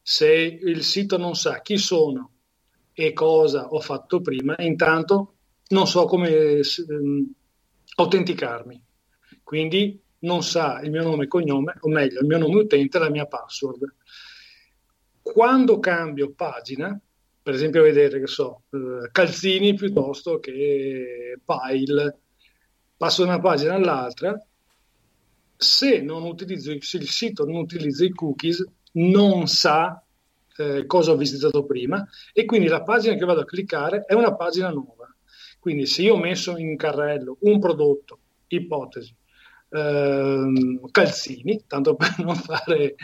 [0.07, 2.33] se il sito non sa chi sono
[2.93, 5.37] e cosa ho fatto prima, intanto
[5.69, 7.33] non so come um,
[7.95, 8.85] autenticarmi.
[9.41, 12.99] Quindi non sa il mio nome e cognome, o meglio, il mio nome utente e
[12.99, 13.95] la mia password.
[15.23, 16.99] Quando cambio pagina,
[17.41, 22.19] per esempio vedere che so, eh, calzini piuttosto che pile,
[22.95, 24.39] passo da una pagina all'altra,
[25.55, 28.63] se, non utilizzo, il sito non utilizza i cookies,
[28.95, 30.04] non sa
[30.57, 34.35] eh, cosa ho visitato prima e quindi la pagina che vado a cliccare è una
[34.35, 35.13] pagina nuova.
[35.59, 39.15] Quindi se io ho messo in carrello un prodotto, ipotesi,
[39.69, 42.95] ehm, calzini, tanto per non fare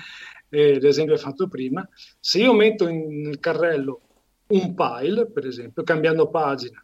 [0.49, 1.87] eh, l'esempio fatto prima,
[2.19, 4.01] se io metto in, nel carrello
[4.47, 6.83] un file, per esempio, cambiando pagina,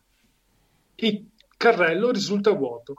[0.96, 1.28] il
[1.58, 2.96] carrello risulta vuoto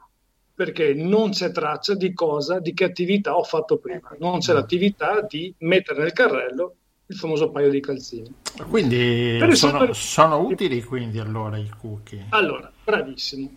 [0.54, 5.20] perché non c'è traccia di cosa, di che attività ho fatto prima, non c'è l'attività
[5.20, 6.77] di mettere nel carrello
[7.10, 8.32] il famoso paio di calzini.
[8.68, 9.96] Quindi sono, per...
[9.96, 12.26] sono, utili quindi allora i cookie.
[12.30, 13.50] Allora, bravissimo.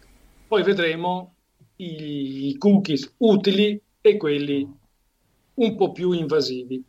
[0.47, 1.35] Poi vedremo
[1.77, 4.79] i cookies utili e quelli
[5.55, 6.81] un po' più invasivi.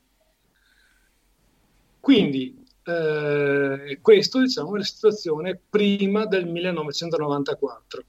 [1.98, 8.04] Quindi eh, questo diciamo è la situazione prima del 1994.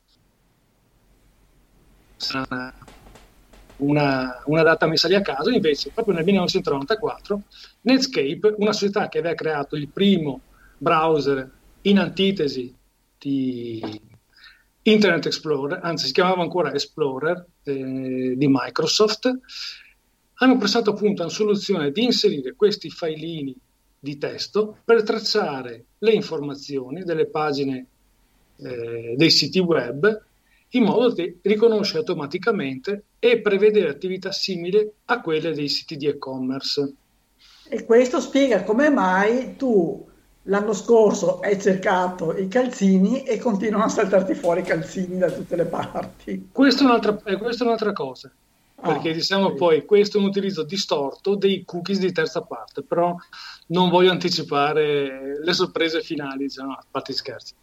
[3.83, 7.41] Una, una, data messa lì a caso, invece proprio nel 1994
[7.81, 10.41] Netscape, una società che aveva creato il primo
[10.77, 11.49] browser
[11.81, 12.73] in antitesi
[13.17, 13.81] di
[14.83, 19.31] Internet Explorer, anzi si chiamava ancora Explorer eh, di Microsoft,
[20.35, 23.55] hanno prestato appunto una soluzione di inserire questi filini
[23.99, 27.87] di testo per tracciare le informazioni delle pagine
[28.57, 30.21] eh, dei siti web
[30.75, 36.93] in modo da riconoscere automaticamente e prevedere attività simili a quelle dei siti di e-commerce.
[37.69, 40.05] E questo spiega come mai tu
[40.47, 45.55] l'anno scorso hai cercato i calzini e continuano a saltarti fuori i calzini da tutte
[45.55, 46.49] le parti.
[46.51, 48.31] Questa è un'altra, eh, questa è un'altra cosa,
[48.81, 49.55] perché ah, diciamo sì.
[49.55, 53.15] poi questo è un utilizzo distorto dei cookies di terza parte, però
[53.67, 57.53] non voglio anticipare le sorprese finali, diciamo, a parte scherzi.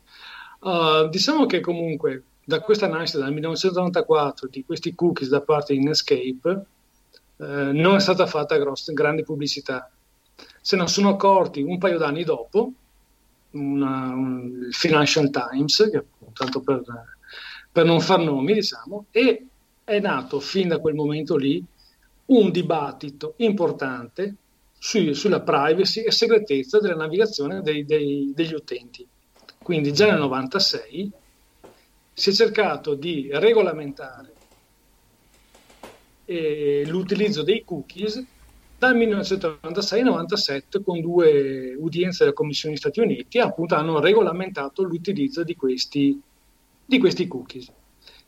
[0.61, 5.81] Uh, diciamo che comunque da questa nascita dal 1994 di questi cookies da parte di
[5.81, 6.67] Netscape
[7.37, 9.91] eh, non è stata fatta grossa, grande pubblicità.
[10.61, 12.73] Se ne sono accorti un paio d'anni dopo,
[13.53, 16.83] una, un, il Financial Times, che, tanto per,
[17.73, 19.47] per non far nomi, diciamo, e
[19.85, 21.65] è nato fin da quel momento lì
[22.27, 24.35] un dibattito importante
[24.79, 29.07] su, sulla privacy e segretezza della navigazione dei, dei, degli utenti.
[29.63, 31.11] Quindi già nel 96
[32.21, 34.35] si è cercato di regolamentare
[36.27, 38.23] eh, l'utilizzo dei cookies
[38.77, 45.57] dal 1996-97 con due udienze della Commissione degli Stati Uniti appunto hanno regolamentato l'utilizzo di
[45.57, 46.21] questi,
[46.85, 47.73] di questi cookies.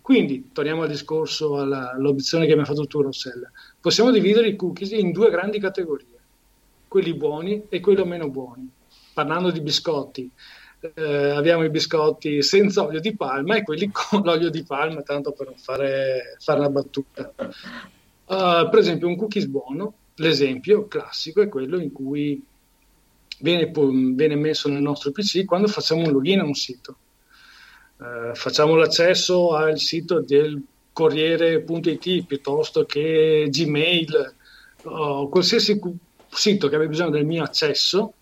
[0.00, 4.56] Quindi, torniamo al discorso, alla, all'obiezione che mi ha fatto tu Rossella, possiamo dividere i
[4.56, 6.18] cookies in due grandi categorie,
[6.88, 8.70] quelli buoni e quelli meno buoni.
[9.12, 10.32] Parlando di biscotti,
[10.94, 15.32] eh, abbiamo i biscotti senza olio di palma e quelli con l'olio di palma, tanto
[15.32, 17.32] per non fare, fare una battuta.
[18.24, 22.40] Uh, per esempio, un cookies buono L'esempio classico è quello in cui
[23.38, 23.70] viene,
[24.14, 26.96] viene messo nel nostro PC quando facciamo un login a un sito.
[27.98, 34.34] Eh, facciamo l'accesso al sito del Corriere.it piuttosto che Gmail
[34.84, 35.80] o qualsiasi
[36.28, 38.12] sito che abbia bisogno del mio accesso,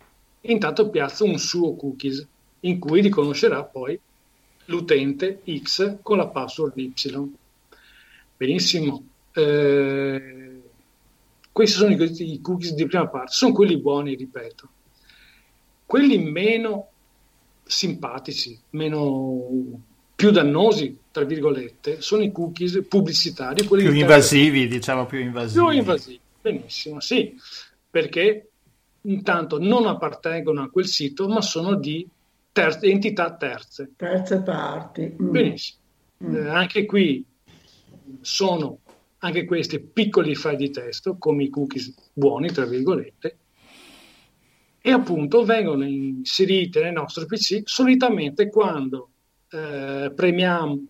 [0.43, 2.25] intanto piazzo un suo cookies
[2.61, 3.99] in cui riconoscerà poi
[4.67, 6.93] l'utente X con la password Y.
[8.37, 9.05] Benissimo.
[9.33, 10.61] Eh,
[11.53, 14.69] questi sono i, i cookies di prima parte, sono quelli buoni, ripeto.
[15.85, 16.89] Quelli meno
[17.65, 19.83] simpatici, meno
[20.15, 23.65] più dannosi, tra virgolette, sono i cookies pubblicitari.
[23.65, 24.77] Quelli più invasivi, terza...
[24.77, 25.65] diciamo più invasivi.
[25.65, 27.35] Più invasivi, benissimo, sì,
[27.91, 28.51] perché
[29.03, 32.07] intanto non appartengono a quel sito, ma sono di
[32.53, 33.93] terze, entità terze.
[33.97, 35.17] Terze parti.
[35.21, 35.31] Mm.
[35.31, 35.79] Benissimo.
[36.25, 36.35] Mm.
[36.35, 37.25] Eh, anche qui
[38.21, 38.79] sono
[39.19, 43.39] anche questi piccoli file di testo, come i cookies buoni, tra virgolette,
[44.81, 49.11] e appunto vengono inserite nel nostro PC solitamente quando
[49.51, 50.87] eh, premiamo,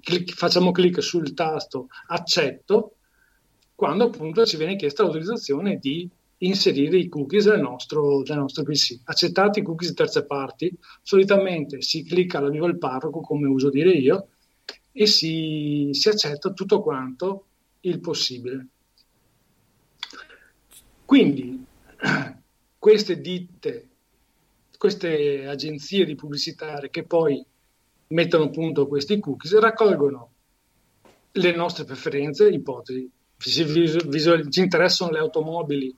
[0.00, 2.96] clic, facciamo clic sul tasto accetto,
[3.74, 6.08] quando appunto ci viene chiesta l'autorizzazione di
[6.46, 9.00] inserire i cookies nel nostro, nel nostro PC.
[9.04, 13.90] Accettati i cookies di terze parti, solitamente si clicca alla il parroco, come uso dire
[13.90, 14.28] io,
[14.92, 17.46] e si, si accetta tutto quanto
[17.80, 18.66] il possibile.
[21.04, 21.64] Quindi
[22.78, 23.88] queste ditte,
[24.78, 27.44] queste agenzie di pubblicitarie che poi
[28.08, 30.30] mettono a punto questi cookies raccolgono
[31.32, 33.10] le nostre preferenze, ipotesi.
[33.36, 35.94] Ci, visual- ci interessano le automobili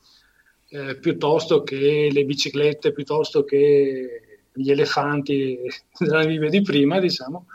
[0.68, 5.58] eh, piuttosto che le biciclette, piuttosto che gli elefanti
[5.98, 7.46] della Bibbia di prima, diciamo,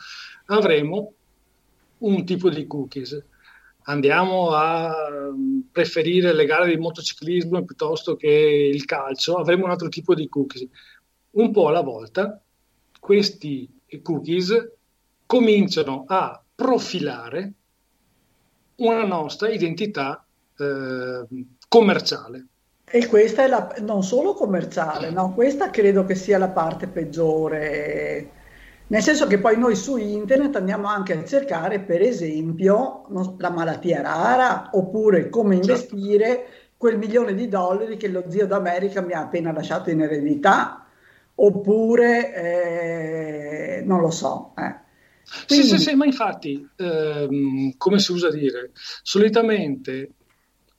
[0.47, 1.13] avremo
[1.99, 3.23] un tipo di cookies.
[3.83, 4.93] Andiamo a
[5.31, 10.29] mm, preferire le gare di motociclismo piuttosto che il calcio, avremo un altro tipo di
[10.29, 10.67] cookies.
[11.31, 12.41] Un po' alla volta
[12.99, 13.67] questi
[14.01, 14.71] cookies
[15.25, 17.53] cominciano a profilare
[18.75, 20.25] una nostra identità
[20.57, 21.25] eh,
[21.67, 22.47] commerciale.
[22.93, 25.33] E questa è la, non solo commerciale, no?
[25.33, 28.29] questa credo che sia la parte peggiore,
[28.87, 33.05] nel senso che poi noi su internet andiamo anche a cercare, per esempio,
[33.37, 35.71] la malattia rara oppure come certo.
[35.71, 36.51] investire certo.
[36.75, 40.85] quel milione di dollari che lo zio d'America mi ha appena lasciato in eredità,
[41.35, 44.53] oppure eh, non lo so.
[44.57, 44.75] Eh.
[45.47, 45.67] Quindi...
[45.67, 50.15] Sì, sì, sì, ma infatti, ehm, come si usa dire, solitamente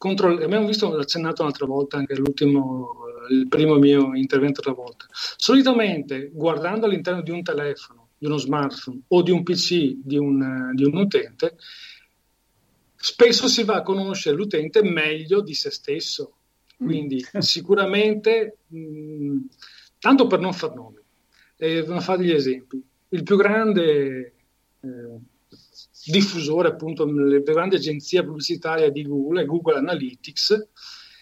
[0.02, 5.06] controll- abbiamo visto accennato un'altra volta anche l'ultimo, il primo mio intervento una volta.
[5.12, 10.72] Solitamente guardando all'interno di un telefono, di uno smartphone o di un PC di un,
[10.74, 11.56] di un utente,
[12.96, 16.38] spesso si va a conoscere l'utente meglio di se stesso.
[16.76, 17.38] Quindi mm.
[17.38, 19.36] sicuramente, mh,
[20.00, 20.98] tanto per non far nomi,
[21.58, 24.34] eh, fare degli esempi, il più grande
[24.80, 25.18] eh,
[26.06, 30.68] diffusore, appunto, le grandi agenzie pubblicitarie di Google e Google Analytics,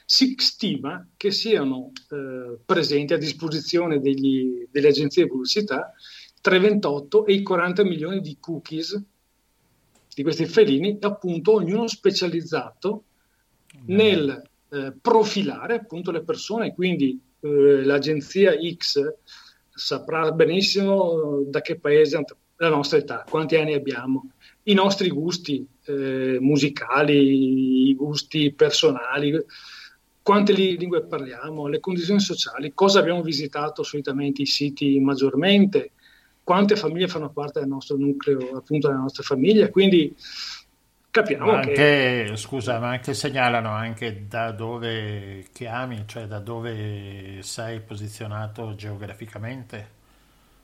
[0.05, 5.93] si stima che siano eh, presenti a disposizione degli, delle agenzie di pubblicità
[6.41, 9.01] tra i 28 e i 40 milioni di cookies
[10.13, 13.05] di questi felini, appunto ognuno specializzato
[13.87, 19.01] nel eh, profilare appunto le persone, quindi eh, l'agenzia X
[19.73, 22.21] saprà benissimo da che paese
[22.57, 24.33] la nostra età, quanti anni abbiamo,
[24.65, 29.43] i nostri gusti eh, musicali, i gusti personali,
[30.23, 35.93] quante lingue parliamo, le condizioni sociali, cosa abbiamo visitato solitamente i siti maggiormente,
[36.45, 40.15] quante famiglie fanno parte del nostro nucleo, appunto della nostra famiglia, quindi
[41.11, 42.33] capiamo anche, che...
[42.35, 49.99] Scusa, ma anche segnalano anche da dove chiami, cioè da dove sei posizionato geograficamente?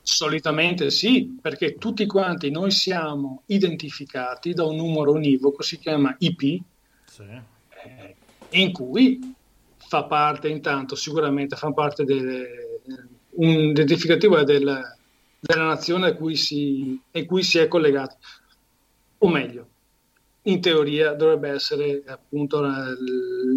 [0.09, 6.63] Solitamente sì, perché tutti quanti noi siamo identificati da un numero univoco, si chiama IP,
[7.05, 7.23] sì.
[7.23, 8.15] eh,
[8.51, 9.35] in cui
[9.77, 12.47] fa parte intanto, sicuramente fa parte del,
[13.31, 14.81] un identificativo del,
[15.41, 18.17] della nazione a cui, si, a cui si è collegato,
[19.19, 19.69] o meglio,
[20.43, 22.95] in teoria dovrebbe essere appunto la,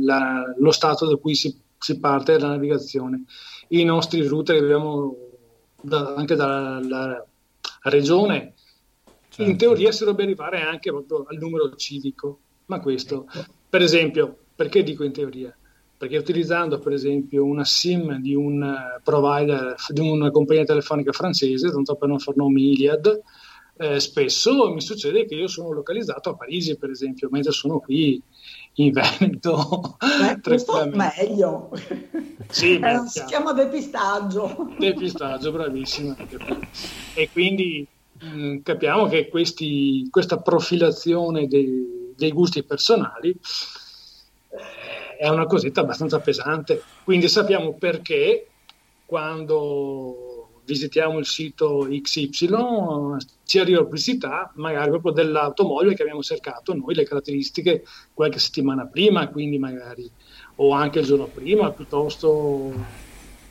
[0.01, 3.26] la, lo stato da cui si, si parte dalla navigazione.
[3.67, 5.28] I nostri router che abbiamo
[5.81, 7.26] da, anche dalla
[7.84, 8.53] regione,
[9.30, 9.49] certo.
[9.49, 12.39] in teoria si dovrebbe arrivare anche proprio al numero civico.
[12.65, 13.51] Ma questo, ecco.
[13.69, 15.56] per esempio, perché dico in teoria?
[15.97, 21.95] Perché utilizzando per esempio una SIM di un provider, di una compagnia telefonica francese, tanto
[21.95, 23.22] per non far nomi Iliad,
[23.81, 28.22] eh, spesso mi succede che io sono localizzato a Parigi, per esempio, mentre sono qui
[28.79, 29.97] in Veneto.
[29.99, 31.71] Beh, questo meglio.
[32.49, 34.73] Sì, eh, si chiama depistaggio.
[34.77, 36.15] Depistaggio, bravissimo.
[37.13, 37.85] E quindi
[38.21, 45.81] mh, mm, capiamo che questi, questa profilazione dei, dei gusti personali eh, è una cosetta
[45.81, 46.81] abbastanza pesante.
[47.03, 48.47] Quindi sappiamo perché
[49.05, 50.28] quando
[50.69, 57.05] visitiamo il sito XY, ci arriva pubblicità magari proprio dell'automobile che abbiamo cercato noi, le
[57.05, 57.83] caratteristiche
[58.13, 60.09] qualche settimana prima, quindi magari,
[60.57, 62.71] o anche il giorno prima, piuttosto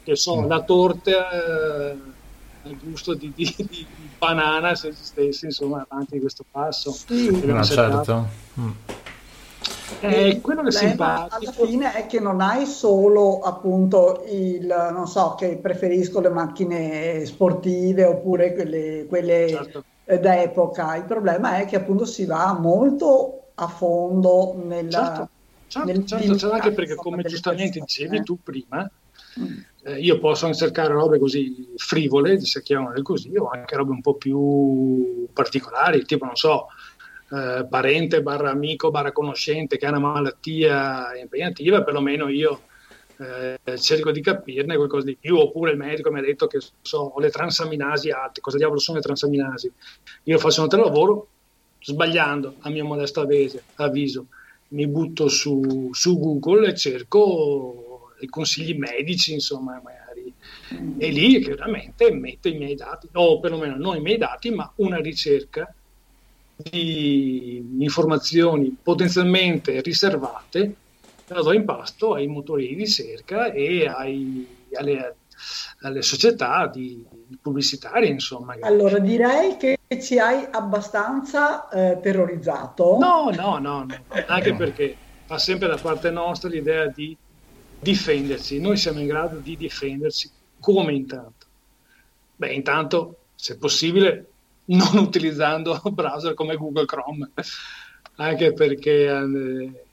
[0.04, 1.96] che so, la torta eh,
[2.62, 3.86] al gusto di, di, di,
[4.16, 6.92] banana se esistesse, insomma, anche questo passo.
[6.92, 8.28] Sì, no, certo.
[8.60, 8.70] Mm.
[10.00, 15.34] Eh, quello che simpatico alla fine è che non hai solo appunto il non so
[15.36, 19.84] che preferisco le macchine sportive oppure quelle, quelle certo.
[20.04, 24.90] d'epoca il problema è che appunto si va molto a fondo nella...
[24.90, 25.28] Certo,
[25.66, 28.88] certo, certo, certo anche perché come giustamente dicevi tu prima,
[29.40, 29.58] mm.
[29.84, 34.00] eh, io posso anche cercare robe così frivole, se chiamano così, o anche robe un
[34.00, 36.68] po' più particolari, tipo non so,
[37.30, 42.62] eh, parente barra amico barra conoscente che ha una malattia impegnativa, perlomeno io
[43.18, 46.98] eh, cerco di capirne qualcosa di più, oppure il medico mi ha detto che so,
[46.98, 49.70] ho le transaminasi alte, cosa diavolo sono le transaminasi?
[50.24, 51.28] Io faccio un altro lavoro,
[51.80, 53.26] sbagliando a mio modesto
[53.74, 54.26] avviso,
[54.68, 60.32] mi butto su, su Google e cerco i consigli medici, insomma, magari.
[60.98, 64.98] E lì chiaramente metto i miei dati, o perlomeno non i miei dati, ma una
[64.98, 65.72] ricerca
[66.58, 70.74] di informazioni potenzialmente riservate
[71.28, 75.16] la do in pasto ai motori di ricerca e ai, alle,
[75.82, 78.56] alle, società di, di pubblicitarie, insomma.
[78.60, 82.96] Allora direi che ci hai abbastanza eh, terrorizzato.
[82.98, 87.16] No, no, no, no, anche perché fa sempre da parte nostra l'idea di
[87.78, 88.60] difenderci.
[88.60, 91.46] Noi siamo in grado di difenderci come intanto?
[92.36, 94.26] Beh, intanto, se possibile,
[94.68, 97.30] non utilizzando browser come Google Chrome,
[98.16, 99.86] anche perché eh,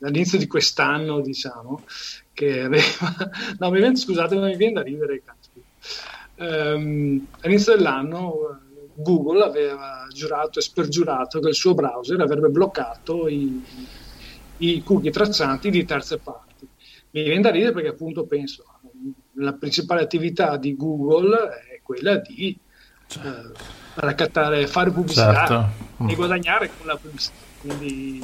[0.00, 1.84] all'inizio di quest'anno, diciamo,
[2.32, 2.84] che aveva...
[3.58, 5.22] no, mi viene, scusate, ma mi viene da ridere,
[6.36, 8.60] um, all'inizio dell'anno
[8.96, 13.62] Google aveva giurato e spergiurato che il suo browser avrebbe bloccato i,
[14.58, 16.66] i cookie traccianti di terze parti.
[17.10, 18.64] Mi viene da ridere perché appunto penso
[19.34, 21.36] la principale attività di Google
[21.70, 22.58] è quella di.
[23.14, 23.52] Eh,
[23.94, 26.06] raccattare, fare pubblicità certo.
[26.08, 27.44] e guadagnare con la pubblicità.
[27.60, 28.22] Quindi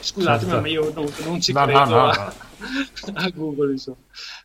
[0.00, 0.60] scusatemi, certo.
[0.60, 2.34] ma io non, non ci no, credo no, no, a,
[3.14, 3.72] a, Google.
[3.72, 3.96] Insomma.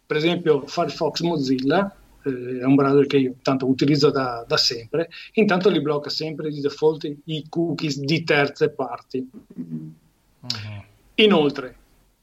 [0.05, 5.09] Per esempio, Firefox Mozilla eh, è un browser che io tanto utilizzo da, da, sempre,
[5.33, 9.29] intanto li blocca sempre di default i cookies di terze parti.
[9.53, 10.83] Uh-huh.
[11.15, 11.75] Inoltre,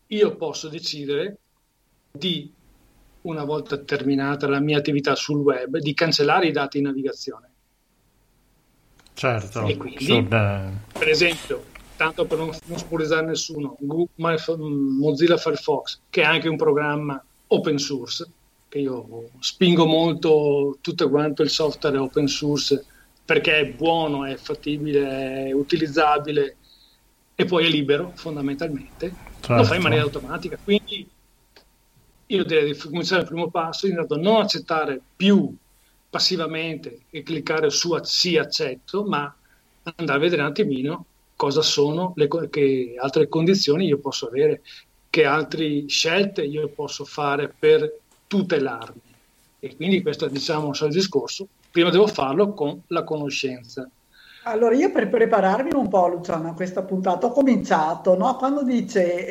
[0.09, 1.39] io posso decidere
[2.11, 2.51] di,
[3.29, 7.51] una volta terminata la mia attività sul web, di cancellare i dati di navigazione.
[9.15, 9.67] Certo.
[9.67, 11.65] E quindi, per esempio,
[11.97, 13.77] tanto per non, non spurizzare nessuno,
[14.17, 18.27] Mozilla Firefox, che è anche un programma open source,
[18.69, 22.85] che io spingo molto tutto quanto il software open source
[23.25, 26.57] perché è buono, è fattibile, è utilizzabile
[27.35, 29.55] e poi è libero fondamentalmente, certo.
[29.55, 30.59] lo fa in maniera automatica.
[30.63, 31.09] Quindi
[32.29, 35.55] io direi di cominciare il primo passo, intanto non accettare più
[36.11, 39.35] passivamente e cliccare su sì accetto, ma
[39.83, 41.05] andare a vedere un attimino
[41.37, 44.63] cosa sono le che altre condizioni io posso avere,
[45.09, 49.01] che altre scelte io posso fare per tutelarmi.
[49.61, 53.89] E quindi questo diciamo il discorso, prima devo farlo con la conoscenza.
[54.45, 58.37] Allora, io per prepararmi un po', Luciano, a questa puntata ho cominciato, no?
[58.37, 59.27] quando dice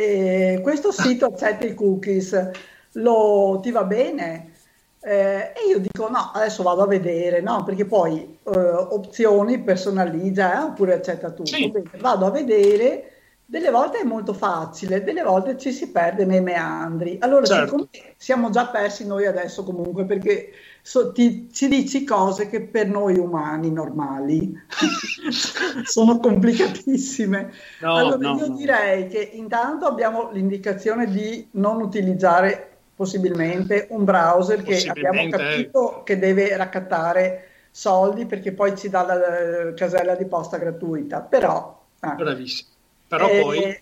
[0.56, 2.52] eh, questo sito accetta i cookies,
[2.98, 4.54] lo, ti va bene?
[5.00, 7.64] Eh, e io dico no, adesso vado a vedere, no?
[7.64, 11.56] Perché poi eh, opzioni personalizza eh, oppure accetta tutto.
[11.56, 11.72] Sì.
[12.00, 13.12] Vado a vedere,
[13.46, 17.18] delle volte è molto facile, delle volte ci si perde nei meandri.
[17.22, 17.88] Allora, certo.
[18.18, 20.50] siamo già persi noi adesso comunque perché
[20.82, 24.52] so, ti, ci dici cose che per noi umani normali
[25.86, 27.54] sono complicatissime.
[27.80, 28.56] No, allora, no, io no.
[28.56, 36.18] direi che intanto abbiamo l'indicazione di non utilizzare possibilmente un browser che abbiamo capito che
[36.18, 41.80] deve raccattare soldi perché poi ci dà la casella di posta gratuita, però...
[42.00, 42.16] Eh.
[42.16, 42.70] Bravissimo.
[43.08, 43.80] Però eh, poi...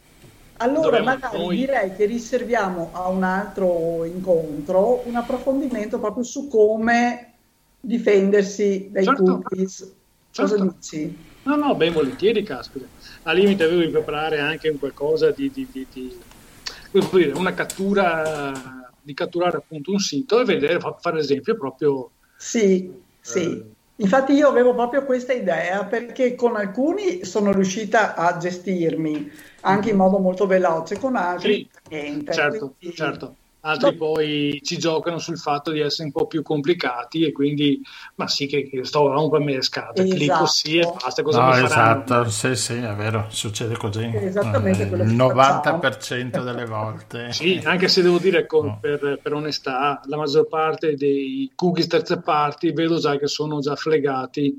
[0.58, 1.56] Allora magari noi...
[1.56, 7.34] direi che riserviamo a un altro incontro un approfondimento proprio su come
[7.80, 9.24] difendersi dai certo.
[9.24, 9.94] cookies.
[10.34, 10.76] Cosa certo.
[10.78, 11.18] dici?
[11.44, 12.86] No, no, ben volentieri, caspita.
[13.24, 19.14] Al limite avevo di preparare anche un qualcosa di, di, di, di una cattura di
[19.14, 22.10] catturare appunto un sito e vedere, fare esempio proprio.
[22.36, 22.92] Sì,
[23.22, 23.44] sì.
[23.44, 29.92] Eh, Infatti io avevo proprio questa idea perché con alcuni sono riuscita a gestirmi anche
[29.92, 32.34] in modo molto veloce, con altri sì, niente.
[32.34, 32.96] Certo, quindi...
[32.96, 33.36] certo
[33.66, 33.98] altri no.
[33.98, 37.82] poi ci giocano sul fatto di essere un po' più complicati e quindi
[38.16, 39.10] ma sì che, che sto
[39.40, 40.16] me le scatole esatto.
[40.16, 45.04] clicco sì e basta cosa no, esatto sì sì è vero succede così esattamente eh,
[45.04, 48.78] il 90% delle volte sì anche se devo dire con, no.
[48.80, 53.76] per, per, onestà la maggior parte dei cookies terze parti vedo già che sono già
[53.76, 54.56] flegati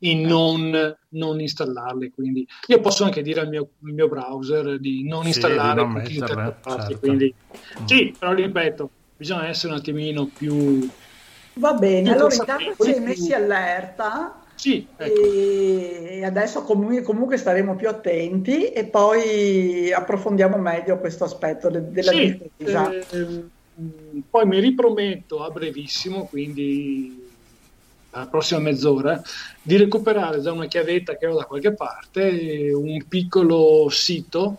[0.00, 2.10] in non, non installarli.
[2.10, 6.18] Quindi io posso anche dire al mio, al mio browser di non installare sì, di
[6.18, 6.98] non certo.
[6.98, 7.34] quindi,
[7.82, 7.86] mm.
[7.86, 10.88] Sì, però ripeto, bisogna essere un attimino più...
[11.54, 14.44] Va bene, più allora intanto ci hai messi allerta.
[14.54, 15.20] Sì, ecco.
[15.20, 22.12] E adesso comunque, comunque staremo più attenti e poi approfondiamo meglio questo aspetto de- della
[22.12, 22.90] Sì, difesa.
[22.90, 23.48] eh,
[24.28, 27.19] poi mi riprometto a brevissimo, quindi
[28.12, 29.20] la prossima mezz'ora,
[29.62, 34.58] di recuperare da una chiavetta che ho da qualche parte un piccolo sito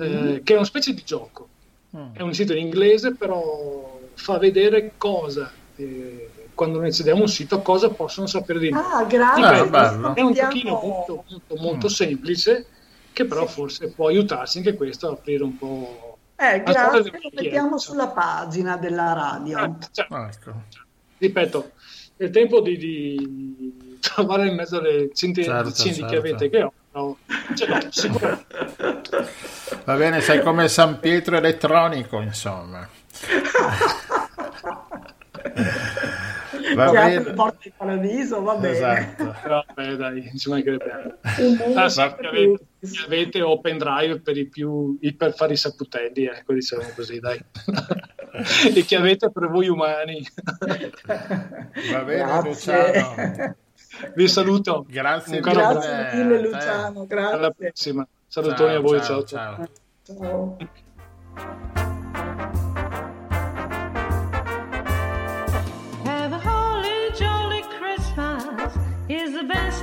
[0.00, 1.48] eh, che è una specie di gioco.
[1.96, 2.14] Mm.
[2.14, 7.28] È un sito in inglese, però fa vedere cosa, eh, quando noi accediamo a un
[7.28, 8.82] sito, cosa possono sapere di noi.
[8.84, 9.44] Ah, grazie.
[9.70, 10.12] Ah.
[10.14, 11.90] È un pochino molto, molto, molto Mm.
[11.90, 12.66] semplice,
[13.12, 13.52] che però Sì.
[13.54, 16.18] forse può aiutarci anche questo a aprire un po'.
[16.36, 19.58] Eh, grazie, lo mettiamo sulla pagina della radio.
[19.64, 20.52] Eh, cioè, Ah, ecco.
[21.18, 21.70] ripeto,
[22.20, 26.02] è il tempo di, di trovare in mezzo alle centinaia Certo, certo.
[26.02, 26.72] di chiavette che ho.
[26.92, 27.16] No,
[27.56, 29.28] ce l'ho, sicuramente.
[29.84, 32.86] Va bene, sei come San Pietro elettronico, insomma.
[36.74, 37.34] Va Che apre le bene.
[37.34, 38.74] porte di paradiso, va bene.
[38.74, 39.36] Esatto.
[39.42, 41.18] Però, beh, dai, ci mancherebbe.
[41.74, 42.90] Ah, sì, per chiavette, tutti.
[42.92, 47.38] chiavette o pendrive per i più per fare i saputelli, ecco, diciamo così, dai.
[48.74, 50.26] e chiavette per voi umani.
[51.92, 52.42] Va bene, Grazie.
[52.48, 53.56] Luciano.
[54.14, 54.86] Vi saluto.
[54.88, 55.40] Grazie.
[55.40, 56.40] Grazie mille.
[56.40, 57.54] Luciano, Alla grazie.
[57.56, 58.06] prossima.
[58.26, 59.24] Salutoni a voi, ciao.
[59.24, 59.68] ciao.
[60.04, 60.56] Ciao.
[61.36, 61.89] Have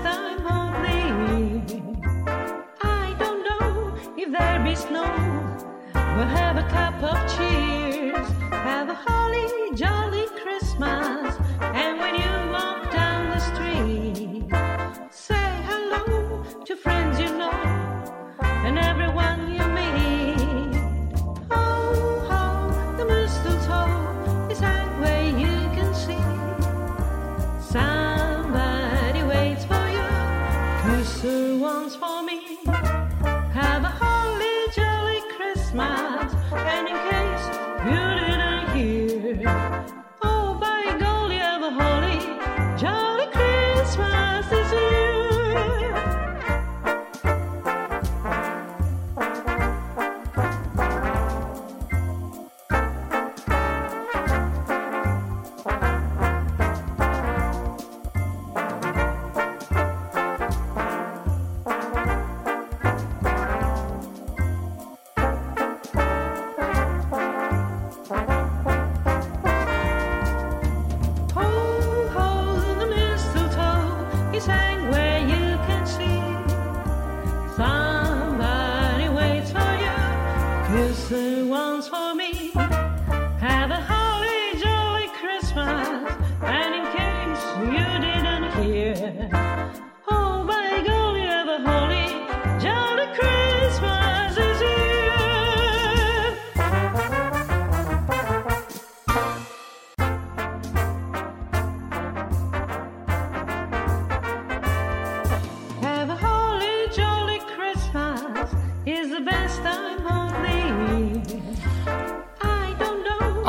[0.03, 0.45] time
[1.69, 1.83] year.
[2.81, 5.05] I don't know if there be snow,
[5.93, 7.46] but have a cup of cheers.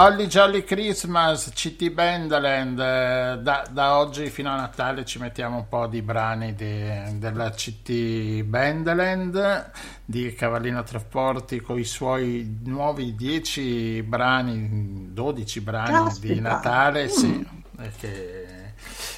[0.09, 5.69] Holly Jolly Christmas, CT Bendaland, eh, da, da oggi fino a Natale ci mettiamo un
[5.69, 9.71] po' di brani di- della CT Bendaland
[10.07, 16.33] di Cavallino Trasporti con i suoi nuovi 10 brani, 12 brani Caspita.
[16.33, 18.73] di Natale, sì, perché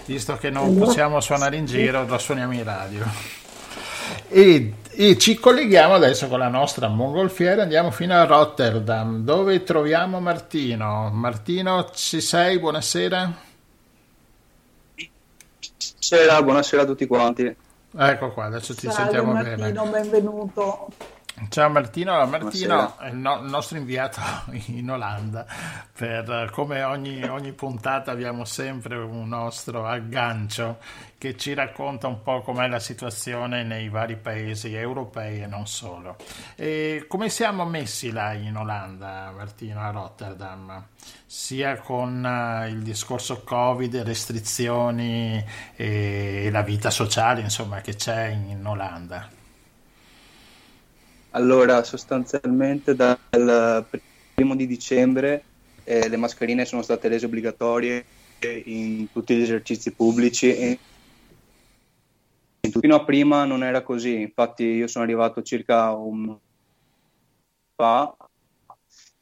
[0.07, 3.05] visto che non possiamo suonare in giro, lo suoniamo in radio.
[4.33, 10.21] E, e ci colleghiamo adesso con la nostra mongolfiera, andiamo fino a Rotterdam, dove troviamo
[10.21, 11.11] Martino.
[11.13, 12.59] Martino, ci sei?
[12.61, 13.33] Buonasera.
[15.99, 17.57] Buonasera, buonasera a tutti quanti.
[17.97, 19.91] Ecco qua, adesso ti Salve sentiamo Martino, bene.
[19.91, 20.89] benvenuto.
[21.49, 24.21] Ciao Martino, Allora, Martino è il, no- il nostro inviato
[24.67, 25.47] in Olanda.
[25.93, 30.79] Per, come ogni, ogni puntata abbiamo sempre un nostro aggancio
[31.21, 36.17] che ci racconta un po' com'è la situazione nei vari paesi europei e non solo.
[36.57, 40.83] E come siamo messi là in Olanda, Martino, a Rotterdam?
[41.27, 45.45] Sia con eh, il discorso Covid, restrizioni
[45.77, 49.29] e la vita sociale, insomma, che c'è in Olanda.
[51.33, 53.87] Allora, sostanzialmente dal
[54.35, 55.45] primo di dicembre
[55.85, 58.05] eh, le mascherine sono state rese obbligatorie
[58.65, 60.79] in tutti gli esercizi pubblici e
[62.71, 64.21] fino a prima non era così.
[64.21, 66.37] Infatti io sono arrivato circa un
[67.75, 68.15] fa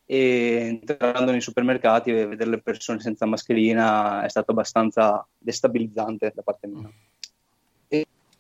[0.04, 6.42] e entrando nei supermercati e vedere le persone senza mascherina è stato abbastanza destabilizzante da
[6.42, 6.90] parte mia.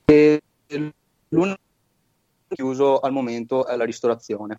[0.04, 0.40] E
[1.28, 1.58] l'unico
[2.48, 4.58] chiuso al momento è la ristorazione.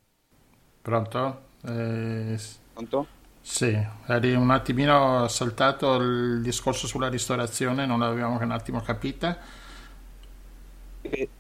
[0.82, 1.42] Pronto?
[1.66, 2.38] Eh,
[2.74, 3.08] Pronto?
[3.42, 9.38] sì, eri un attimino saltato il discorso sulla ristorazione, non l'avevamo un attimo capita.
[11.12, 11.32] E-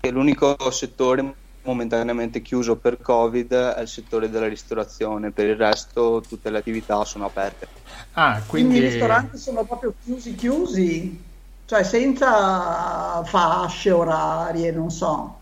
[0.00, 6.24] e l'unico settore momentaneamente chiuso per Covid è il settore della ristorazione, per il resto
[6.28, 7.70] tutte le attività sono aperte.
[8.12, 8.80] Ah, Quindi i quindi...
[8.80, 11.22] ristoranti sono proprio chiusi chiusi,
[11.66, 15.38] cioè senza fasce orarie, non so.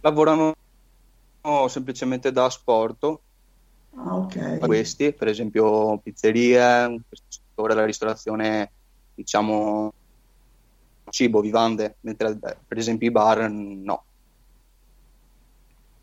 [0.00, 0.54] Lavorano
[1.68, 3.22] semplicemente da asporto,
[3.96, 4.36] Ah, ok.
[4.58, 8.72] questi, per esempio pizzerie, questo settore della ristorazione,
[9.14, 9.90] diciamo
[11.16, 14.06] cibo, vivande, mentre eh, per esempio i bar no.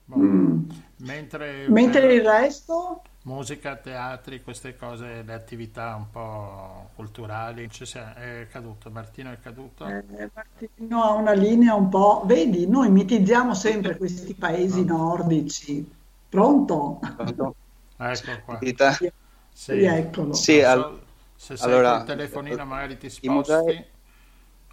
[0.08, 0.70] boh, Mm.
[0.98, 7.86] Mentre Mentre per il resto, musica, teatri, queste cose, le attività un po' culturali, ci
[7.86, 10.02] sia- è caduto, Martino è caduto?
[10.18, 12.24] eh, Martino ha una linea un po'...
[12.26, 15.86] Vedi, noi mitizziamo sempre questi paesi nordici.
[16.30, 17.00] Pronto?
[17.16, 17.56] Pronto?
[17.98, 18.64] Ecco qua.
[18.64, 19.14] Dite?
[19.52, 20.34] Sì, Rieccolo.
[20.34, 21.02] Sì, al-
[21.36, 23.86] se sei allora, col telefonino magari ti i musei- sposti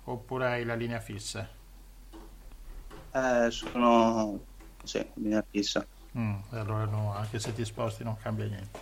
[0.05, 1.49] oppure hai la linea fissa.
[3.13, 4.41] Eh, sono
[4.85, 5.87] sì, linea fissa.
[6.17, 8.79] Mm, e allora no, anche se ti sposti non cambia niente.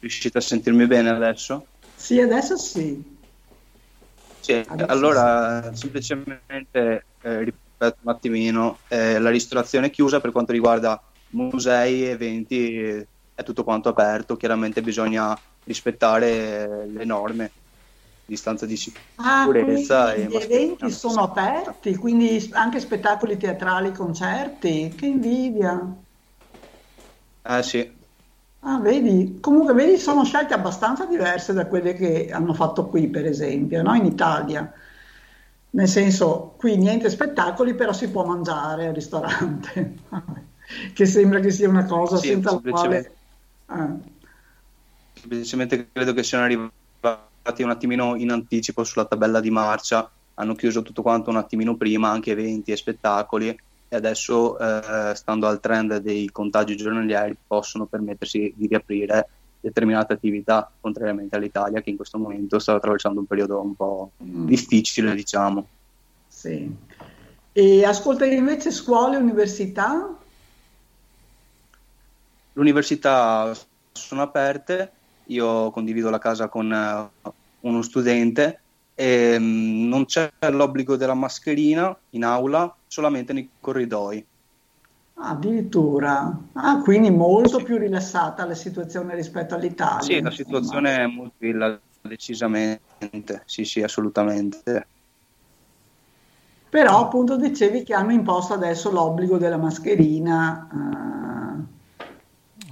[0.00, 1.66] Riuscite a sentirmi bene adesso?
[1.96, 3.14] Sì, adesso sì.
[4.40, 10.52] Sì, Adesso allora semplicemente eh, ripeto un attimino, eh, la ristorazione è chiusa per quanto
[10.52, 17.50] riguarda musei, eventi, eh, è tutto quanto aperto, chiaramente bisogna rispettare le norme,
[18.26, 18.76] distanza di
[19.18, 24.94] Ah, sicurezza e gli eventi sono aperti, quindi anche spettacoli teatrali, concerti.
[24.96, 26.02] Che invidia.
[27.44, 27.80] Eh sì,
[28.60, 29.38] Ah, vedi?
[29.40, 33.94] Comunque, vedi, sono scelte abbastanza diverse da quelle che hanno fatto qui, per esempio, no?
[33.94, 34.72] In Italia.
[35.70, 39.94] Nel senso, qui niente spettacoli, però si può mangiare al ristorante.
[40.94, 43.18] Che sembra che sia una cosa Sì, senza la quale...
[43.66, 43.96] Ah.
[45.12, 46.74] semplicemente credo che siano arrivati
[47.62, 52.10] un attimino in anticipo sulla tabella di marcia, hanno chiuso tutto quanto un attimino prima,
[52.10, 53.48] anche eventi e spettacoli,
[53.88, 59.28] e adesso, eh, stando al trend dei contagi giornalieri, possono permettersi di riaprire
[59.60, 64.46] determinate attività, contrariamente all'Italia che in questo momento sta attraversando un periodo un po' Mm.
[64.46, 65.66] difficile, diciamo.
[66.28, 66.70] Sì.
[67.52, 70.16] E ascolta invece scuole e università?
[72.52, 73.56] Le università
[73.92, 74.92] sono aperte,
[75.28, 77.10] io condivido la casa con eh,
[77.60, 84.26] uno studente e mm, non c'è l'obbligo della mascherina in aula, solamente nei corridoi.
[85.18, 86.38] Addirittura.
[86.54, 87.64] Ah, quindi molto Sì.
[87.64, 90.30] più rilassata la situazione rispetto all'Italia, Sì, la insomma.
[90.30, 94.88] situazione è molto villa, decisamente, sì, sì, assolutamente.
[96.68, 100.68] Però appunto dicevi che hanno imposto adesso l'obbligo della mascherina.
[100.70, 101.25] eh,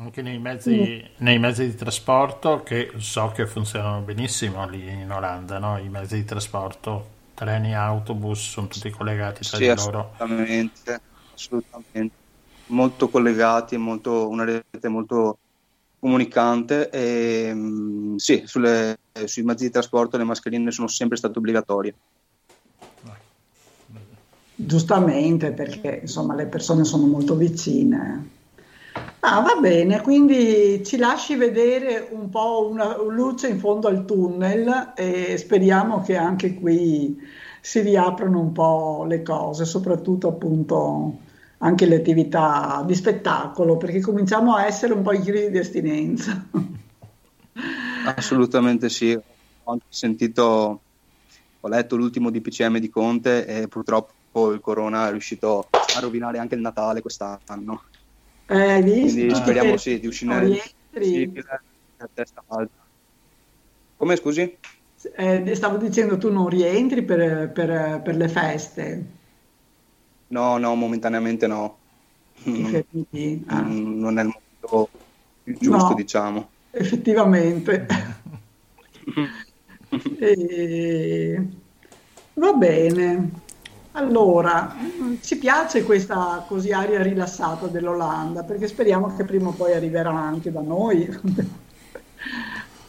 [0.05, 5.59] Anche nei mezzi, nei mezzi di trasporto che so che funzionano benissimo lì in Olanda,
[5.59, 5.79] no?
[5.79, 10.15] I mezzi di trasporto, treni, autobus, sono tutti collegati tra Sì, di loro.
[10.17, 10.99] assolutamente,
[11.33, 12.17] assolutamente.
[12.67, 15.41] Molto collegati, molto, una rete molto
[15.99, 21.97] comunicante e mm, sì, sulle- sui mezzi di trasporto le mascherine sono sempre state obbligatorie.
[24.57, 28.34] giustamente, perché insomma le persone sono molto vicine.
[29.21, 34.93] Ah, va bene, quindi ci lasci vedere un po' una luce in fondo al tunnel
[34.95, 37.19] e speriamo che anche qui
[37.61, 41.19] si riaprano un po' le cose, soprattutto appunto
[41.59, 46.47] anche le attività di spettacolo, perché cominciamo a essere un po' in crisi di astinenza.
[48.15, 49.13] Assolutamente sì.
[49.13, 50.83] Ho anche sentito,
[51.61, 56.55] ho letto l'ultimo DPCM di Conte e purtroppo il corona è riuscito a rovinare anche
[56.55, 57.85] il Natale quest'anno.
[58.49, 58.83] Eh?
[59.01, 60.59] Quindi speriamo sì, di uscire
[60.91, 61.63] possibile
[61.97, 62.87] a testa alta.
[63.97, 64.59] Come scusi?
[65.17, 69.07] Eh, stavo dicendo tu non rientri per, per- per le feste.
[70.31, 71.79] No, no, momentaneamente no.
[72.35, 73.45] feriti.
[73.49, 74.91] Ah, Mm, Non è il momento
[75.43, 75.95] più giusto, No.
[75.95, 76.53] diciamo.
[76.73, 77.87] effettivamente.
[80.21, 81.39] E-
[82.37, 83.43] Va bene.
[83.97, 89.73] Allora, mm, ci piace questa così aria rilassata dell'Olanda, perché speriamo che prima o poi
[89.73, 91.09] arriverà anche da noi.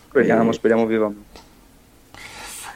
[0.09, 0.53] Speriamo, Eh.
[0.53, 1.41] speriamo vivamente.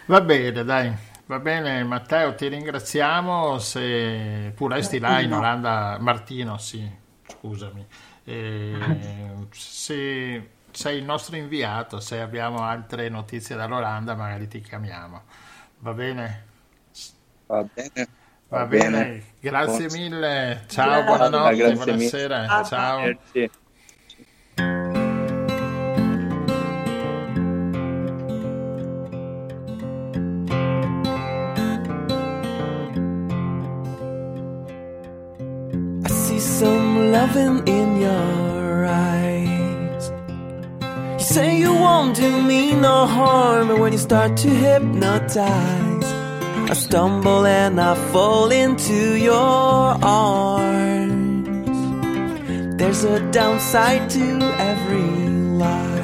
[0.06, 0.92] Va bene, dai.
[1.26, 3.60] Va bene, Matteo, ti ringraziamo.
[3.60, 5.34] Se tu resti là in.
[5.34, 6.90] Olanda, Martino, sì,
[7.28, 7.86] scusami.
[8.24, 15.22] Eh, se sei il nostro inviato, se abbiamo altre notizie dall'Olanda, magari ti chiamiamo.
[15.80, 16.46] Va bene?
[17.48, 18.08] Va bene.
[18.50, 19.22] Va, bene.
[19.40, 20.64] grazie Buon- mille.
[20.68, 21.04] Ciao, Grazie.
[21.06, 22.46] buonanotte, Grazie buonasera.
[22.48, 22.64] Ciao.
[22.66, 23.02] Ciao.
[23.02, 23.50] Grazie.
[36.06, 40.12] I see some loving in your eyes.
[41.14, 45.99] You say you won't do me no harm, but when you start to hypnotize,
[46.70, 51.80] I stumble and I fall into your arms.
[52.78, 54.26] There's a downside to
[54.72, 55.10] every
[55.62, 55.98] lie.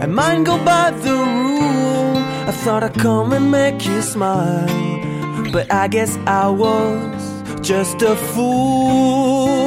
[0.00, 2.16] I might go by the rule.
[2.48, 4.66] I thought I'd come and make you smile.
[5.52, 9.60] But I guess I was just a fool.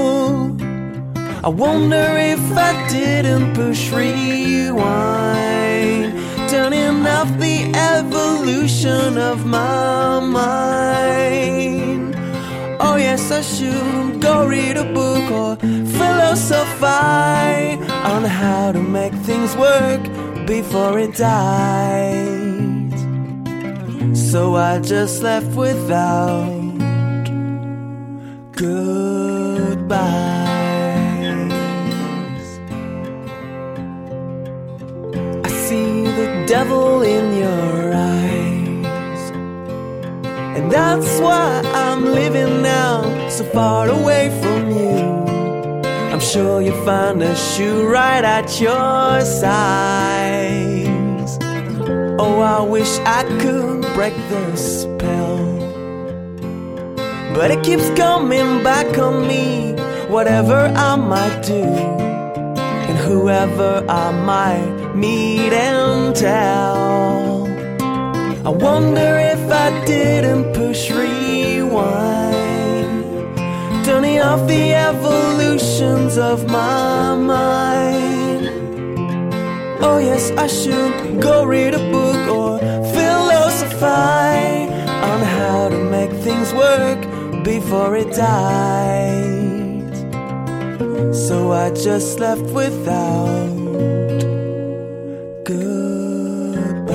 [1.44, 5.63] I wonder if I didn't push rewind,
[6.54, 12.14] turning off the evolution of my mind.
[12.80, 15.56] Oh, yes, I should go read a book or
[15.98, 17.80] philosophize
[18.14, 20.04] on how to make things work
[20.46, 22.94] before it dies.
[24.32, 26.78] So I just left without
[28.52, 30.43] goodbyes.
[36.60, 39.24] Devil in your eyes.
[40.56, 45.00] And that's why I'm living now, so far away from you.
[46.12, 51.32] I'm sure you'll find a shoe right at your size.
[52.24, 55.40] Oh, I wish I could break the spell.
[57.34, 59.74] But it keeps coming back on me,
[60.08, 61.66] whatever I might do,
[63.04, 67.48] whoever I might meet and tell.
[68.46, 71.84] I wonder if I didn't push rewind,
[73.86, 78.48] turning off the evolutions of my mind.
[79.86, 82.60] Oh, yes, I should go read a book or
[82.96, 84.72] philosophize
[85.10, 87.00] on how to make things work
[87.44, 89.33] before it dies.
[91.14, 93.48] So I just left without
[95.46, 96.94] goodbye.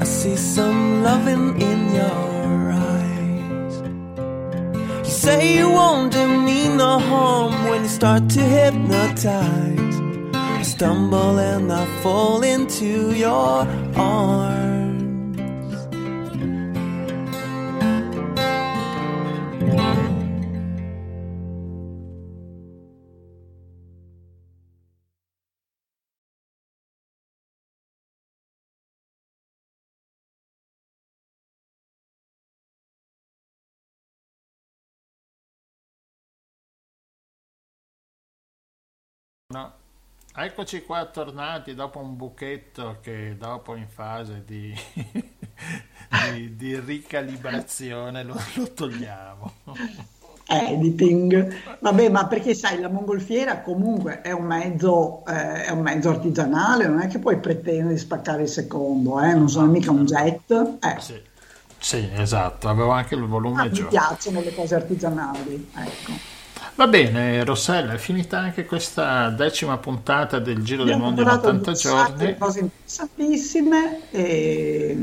[0.00, 3.74] I see some loving in your eyes.
[5.06, 9.96] You say you won't do me no harm when you start to hypnotize.
[10.34, 13.64] I stumble and I fall into your
[13.94, 14.65] arms.
[40.38, 44.74] Eccoci qua tornati dopo un buchetto che dopo in fase di,
[46.34, 49.52] di, di ricalibrazione lo, lo togliamo.
[50.48, 51.78] Editing.
[51.80, 56.86] Vabbè, ma perché sai, la mongolfiera comunque è un mezzo, eh, è un mezzo artigianale,
[56.86, 59.32] non è che puoi pretendere di spaccare il secondo, eh?
[59.34, 60.50] Non sono mica un jet.
[60.80, 61.00] Eh.
[61.00, 61.20] Sì,
[61.78, 63.86] sì, esatto, avevo anche il volume Ah, mi giù.
[63.86, 66.20] piacciono le cose artigianali, ecco.
[66.76, 71.48] Va bene, Rossella, è finita anche questa decima puntata del Giro del Mondo in parlato
[71.50, 72.36] di 80 un sacco di giorni.
[72.38, 74.96] cose interessantissime e,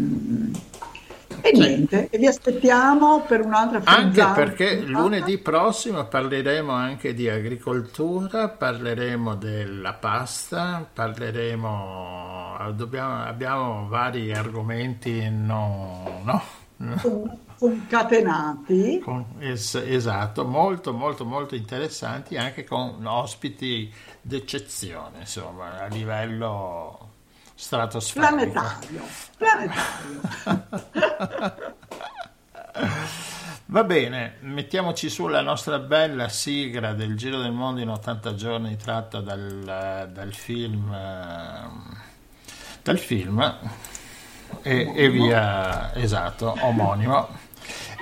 [1.41, 4.85] e niente, e vi aspettiamo per un'altra Anche frizzante perché puntata.
[4.85, 16.21] lunedì prossimo parleremo anche di agricoltura, parleremo della pasta, parleremo, dobbiamo- abbiamo vari argomenti no,
[16.23, 16.43] no,
[17.63, 18.99] concatenati.
[18.99, 23.91] con- es- esatto, molto molto molto interessanti anche con ospiti
[24.21, 27.09] d'eccezione, insomma, a livello
[27.55, 28.35] stratosferico.
[28.35, 29.01] Planetario,
[29.37, 30.21] planetario.
[33.67, 39.21] Va bene, mettiamoci sulla nostra bella sigla del Giro del Mondo in 80 giorni tratta
[39.21, 40.93] dal, dal film
[42.83, 43.57] dal film
[44.61, 47.27] e, e via esatto, omonimo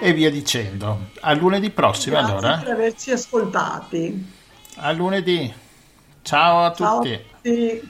[0.01, 1.09] e via dicendo.
[1.21, 2.57] A lunedì prossimo Grazie allora.
[2.57, 4.33] per averci ascoltati.
[4.77, 5.53] A lunedì.
[6.23, 7.19] Ciao a Ciao a tutti.
[7.41, 7.89] tutti.